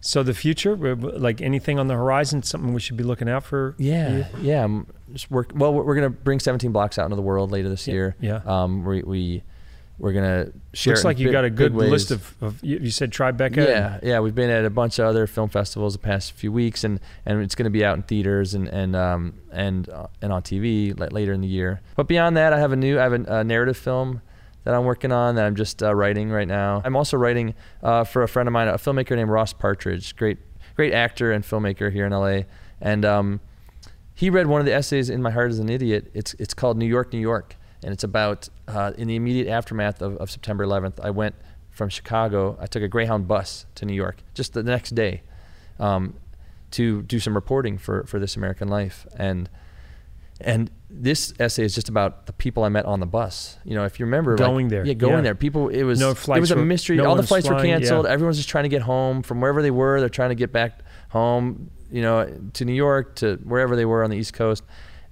[0.02, 3.74] So the future, like anything on the horizon, something we should be looking out for.
[3.80, 4.64] Yeah, yeah.
[4.64, 5.52] I'm just work.
[5.56, 8.16] Well, we're, we're gonna bring 17 blocks out into the world later this Yeah, year.
[8.20, 8.42] yeah.
[8.46, 9.44] Um, we we
[9.98, 10.94] we're gonna share.
[10.94, 12.36] Looks like you big- got a good list of.
[12.42, 13.66] of you, said Tribeca.
[13.68, 14.20] Yeah, yeah.
[14.20, 17.42] We've been at a bunch of other film festivals the past few weeks, and, and
[17.42, 20.98] it's going to be out in theaters and and um and uh, and on TV
[21.12, 21.82] later in the year.
[21.96, 24.22] But beyond that, I have a new I have a, a narrative film
[24.66, 26.82] that I'm working on that I'm just uh, writing right now.
[26.84, 30.40] I'm also writing uh, for a friend of mine, a filmmaker named Ross Partridge, great
[30.76, 32.42] great actor and filmmaker here in LA,
[32.82, 33.40] and um,
[34.14, 36.12] he read one of the essays in My Heart Is an Idiot.
[36.14, 37.56] It's it's called New York, New York,
[37.86, 41.00] and it's about uh, in the immediate aftermath of, of September 11th.
[41.02, 41.36] I went
[41.70, 42.58] from Chicago.
[42.60, 45.22] I took a Greyhound bus to New York just the next day
[45.80, 46.16] um,
[46.72, 49.50] to do some reporting for for This American Life, and
[50.42, 53.58] and this essay is just about the people I met on the bus.
[53.64, 55.22] You know, if you remember, like- Going there, yeah, going yeah.
[55.22, 55.36] there.
[55.36, 56.38] People, it was No flights.
[56.38, 56.98] it was a were- mystery.
[56.98, 57.78] no All the flights were flying, yeah.
[57.80, 58.08] canceled.
[58.08, 60.00] Everyone's just trying to get home from wherever they were.
[60.00, 60.80] They're trying to get back
[61.10, 64.64] home, you know, to New York, to wherever they were on the East Coast.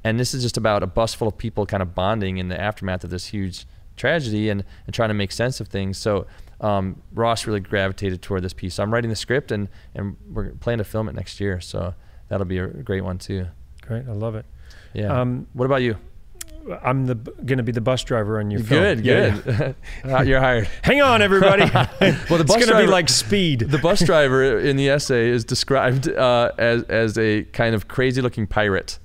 [0.04, 2.60] And this is just about a bus full of people kind of bonding in the
[2.60, 5.98] aftermath of this huge tragedy and, and trying to make sense of things.
[5.98, 6.28] So
[6.62, 8.76] um, Ross really gravitated toward this piece.
[8.76, 11.62] So I'm writing the script and, and we're planning to film it next year.
[11.62, 11.94] So
[12.30, 13.48] that'll be a great one too.
[13.82, 14.46] Great, I love it.
[14.94, 15.22] Yeah.
[15.22, 15.98] Um, what about you?
[16.82, 19.02] I'm the going to be the bus driver on your film.
[19.02, 19.76] Good, good.
[20.06, 20.70] Uh, You're hired.
[20.82, 21.64] Hang on, everybody.
[21.74, 23.60] Well, the it's bus going to be like Speed.
[23.60, 28.22] The bus driver in the essay is described uh, as as a kind of crazy
[28.22, 29.00] looking pirate.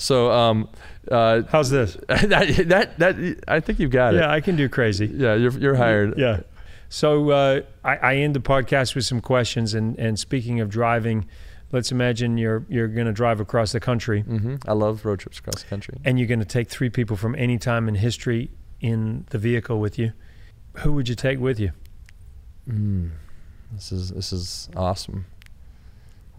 [0.00, 0.68] So um,
[1.10, 1.96] uh, How's this?
[2.08, 4.18] that, that that I think you've got it.
[4.18, 5.06] Yeah, I can do crazy.
[5.06, 6.18] Yeah, you're you're hired.
[6.18, 6.40] Yeah.
[6.88, 9.74] So uh, I, I end the podcast with some questions.
[9.74, 11.26] And, and speaking of driving,
[11.70, 15.38] let's imagine you're you're going to drive across the country, hmm I love road trips
[15.38, 15.98] across the country.
[16.04, 19.78] and you're going to take three people from any time in history in the vehicle
[19.78, 20.12] with you.
[20.78, 21.72] Who would you take with you?
[22.68, 23.10] Mm,
[23.74, 25.26] this is this is awesome.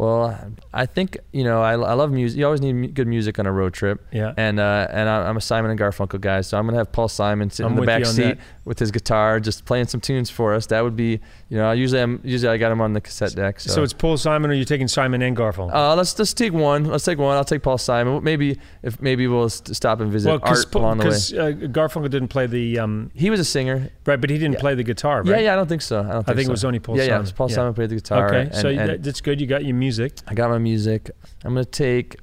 [0.02, 0.36] Well,
[0.74, 2.40] I think you know I, I love music.
[2.40, 4.04] You always need good music on a road trip.
[4.12, 4.34] Yeah.
[4.36, 7.08] And uh, and I- I'm a Simon and Garfunkel guy, so I'm gonna have Paul
[7.08, 8.38] Simon sitting I'm in the back seat that.
[8.66, 10.66] with his guitar, just playing some tunes for us.
[10.66, 13.60] That would be, you know, usually I'm usually I got him on the cassette deck.
[13.60, 15.72] So, So, it's Paul Simon, or are you taking Simon and Garfunkel?
[15.72, 16.86] uh, let's just take one.
[16.86, 17.38] Let's take one.
[17.38, 18.24] I'll take Paul Simon.
[18.24, 21.12] Maybe if maybe we'll st- stop and visit well, because Art along the way.
[21.12, 23.92] uh, Garfunkel didn't play the um, He was a singer.
[24.08, 24.60] right, but he didn't Yeah.
[24.62, 25.28] play the guitar, right?
[25.28, 25.54] Yeah, yeah.
[25.54, 26.00] I don't think so.
[26.00, 26.24] I don't.
[26.26, 26.50] Think I think so.
[26.50, 27.26] it was only Paul yeah, Simon.
[27.28, 27.56] Yeah, Paul Yeah.
[27.56, 28.28] Simon played the guitar.
[28.30, 29.40] Okay, and- so and- that's good.
[29.40, 29.91] You got your music.
[30.28, 31.12] I got my music.
[31.44, 32.18] I'm gonna take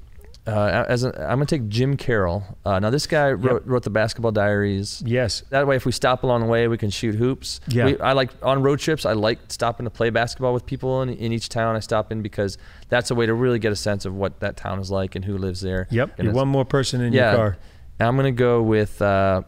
[0.47, 2.43] uh, as a, I'm gonna take Jim Carroll.
[2.65, 5.03] Uh, now this guy wrote, wrote the Basketball Diaries.
[5.05, 5.43] Yes.
[5.49, 7.59] That way, if we stop along the way, we can shoot hoops.
[7.67, 7.85] Yeah.
[7.85, 9.05] We, I like on road trips.
[9.05, 12.21] I like stopping to play basketball with people in, in each town I stop in
[12.23, 12.57] because
[12.87, 15.23] that's a way to really get a sense of what that town is like and
[15.23, 15.87] who lives there.
[15.91, 16.19] Yep.
[16.19, 17.31] One more person in Yeah.
[17.31, 17.57] your car.
[17.99, 19.41] I'm gonna go with uh,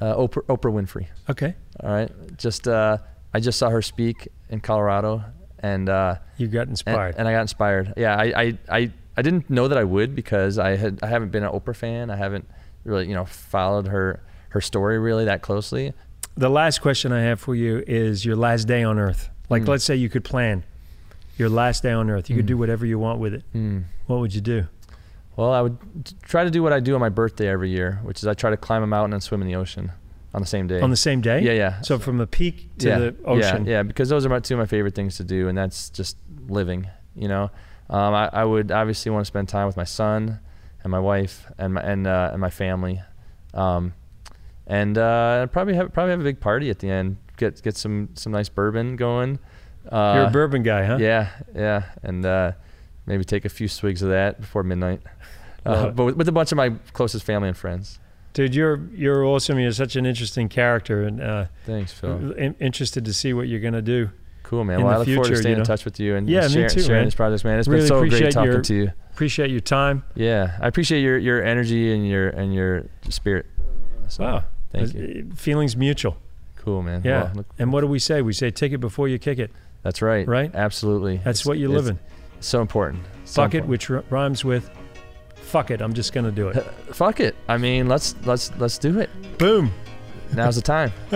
[0.00, 1.08] uh, Oprah, Oprah Winfrey.
[1.28, 1.54] Okay.
[1.80, 2.10] All right.
[2.38, 2.98] Just uh,
[3.34, 5.24] I just saw her speak in Colorado,
[5.66, 7.14] and uh, You got inspired.
[7.18, 7.94] and I got inspired.
[7.96, 11.30] Yeah, I, I, I, I didn't know that I would because I had I haven't
[11.30, 12.10] been an Oprah fan.
[12.10, 12.46] I haven't
[12.84, 15.92] really you know followed her her story really that closely.
[16.36, 19.22] the last question I have for you is your last day on Earth.
[19.48, 19.68] Like, Mm.
[19.68, 20.64] let's say you could plan
[21.38, 22.28] your last day on Earth.
[22.30, 22.54] You could Mm.
[22.54, 23.42] do whatever you want with it.
[23.52, 23.78] Hmm.
[24.06, 24.66] What would you do?
[25.36, 25.76] Well, I would
[26.32, 28.50] try to do what I do on my birthday every year, which is I try
[28.50, 29.92] to climb a mountain and swim in the ocean
[30.36, 30.80] on the same day.
[30.80, 31.40] On the same day?
[31.40, 31.80] yeah, yeah.
[31.80, 33.64] So from the peak to yeah, the ocean.
[33.64, 35.88] Yeah, yeah, because those are my two of my favorite things to do, and that's
[35.88, 36.86] just living.
[37.14, 37.50] You know,
[37.88, 40.38] um, I, I would obviously want to spend time with my son
[40.82, 43.00] and my wife and my and uh, and my family,
[43.54, 43.94] um,
[44.66, 47.16] and uh, probably have probably have a big party at the end.
[47.38, 49.38] Get get some some nice bourbon going.
[49.90, 50.98] Uh, You're a bourbon guy, huh?
[51.00, 52.52] Yeah, yeah, and uh,
[53.06, 55.00] maybe take a few swigs of that before midnight.
[55.66, 57.98] Uh, but with, with a bunch of my closest family and friends.
[58.36, 59.58] Dude, you're you're awesome.
[59.58, 62.32] You're such an interesting character, and uh, Thanks, Phil.
[62.32, 64.10] in- interested to see what you're gonna do.
[64.42, 64.80] Cool, man.
[64.80, 65.60] in Well, the I look forward to future, staying you know.
[65.62, 67.04] in touch with you and Yeah, me share, too, sharing man.
[67.06, 67.58] these projects, man.
[67.58, 68.90] It's Really been so great talking your- to you.
[69.12, 70.04] Appreciate your time.
[70.14, 73.46] Yeah, I appreciate your your energy and your and your spirit.
[74.08, 74.44] So, Wow.
[74.70, 75.30] thank you.
[75.34, 76.18] Feelings mutual.
[76.56, 77.00] Cool, man.
[77.04, 77.22] Yeah.
[77.22, 78.20] Well, look- And what do we say?
[78.20, 79.50] We say take it before you kick it.
[79.82, 80.28] that's right.
[80.28, 80.50] Right?
[80.54, 81.16] Absolutely.
[81.24, 81.98] That's It's- what you live in.
[82.40, 83.02] So important.
[83.24, 83.70] So Fuck it, important.
[83.70, 84.68] which r- rhymes with
[85.46, 85.80] fuck it.
[85.80, 86.62] I'm just gonna do it.
[86.92, 87.36] Fuck it.
[87.48, 89.10] I mean, let's let's let's do it.
[89.38, 89.72] Boom.
[90.34, 90.92] Now's the time.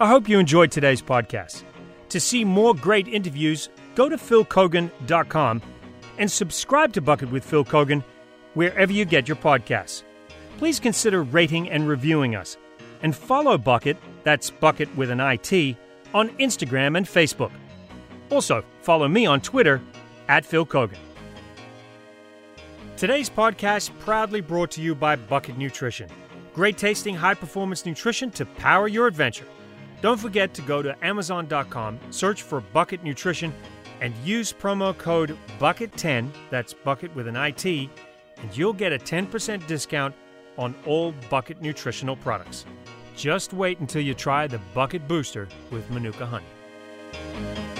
[0.00, 1.62] I hope you enjoyed today's podcast.
[2.10, 5.62] To see more great interviews, go to philkeoghan.com
[6.18, 8.02] and subscribe to Buckit with Phil Keoghan
[8.54, 10.02] wherever you get your podcasts.
[10.56, 12.56] Please consider rating and reviewing us.
[13.02, 15.76] And follow Buckit, that's Buckit with an IT,
[16.14, 17.52] on Instagram and Facebook.
[18.30, 19.80] Also, follow me on Twitter
[20.28, 20.96] at Phil Keoghan.
[22.98, 26.10] Today's podcast proudly brought to you by Buckit Nutrition.
[26.52, 29.46] Great tasting, high performance nutrition to power your adventure.
[30.02, 33.54] Don't forget to go to Amazon.com, search for Buckit Nutrition,
[34.00, 39.64] and use promo code BUCKIT10, that's buckit with an IT, and you'll get a 10%
[39.68, 40.12] discount
[40.56, 42.66] on all Buckit nutritional products.
[43.14, 47.77] Just wait until you try the Buckit Booster with Manuka Honey.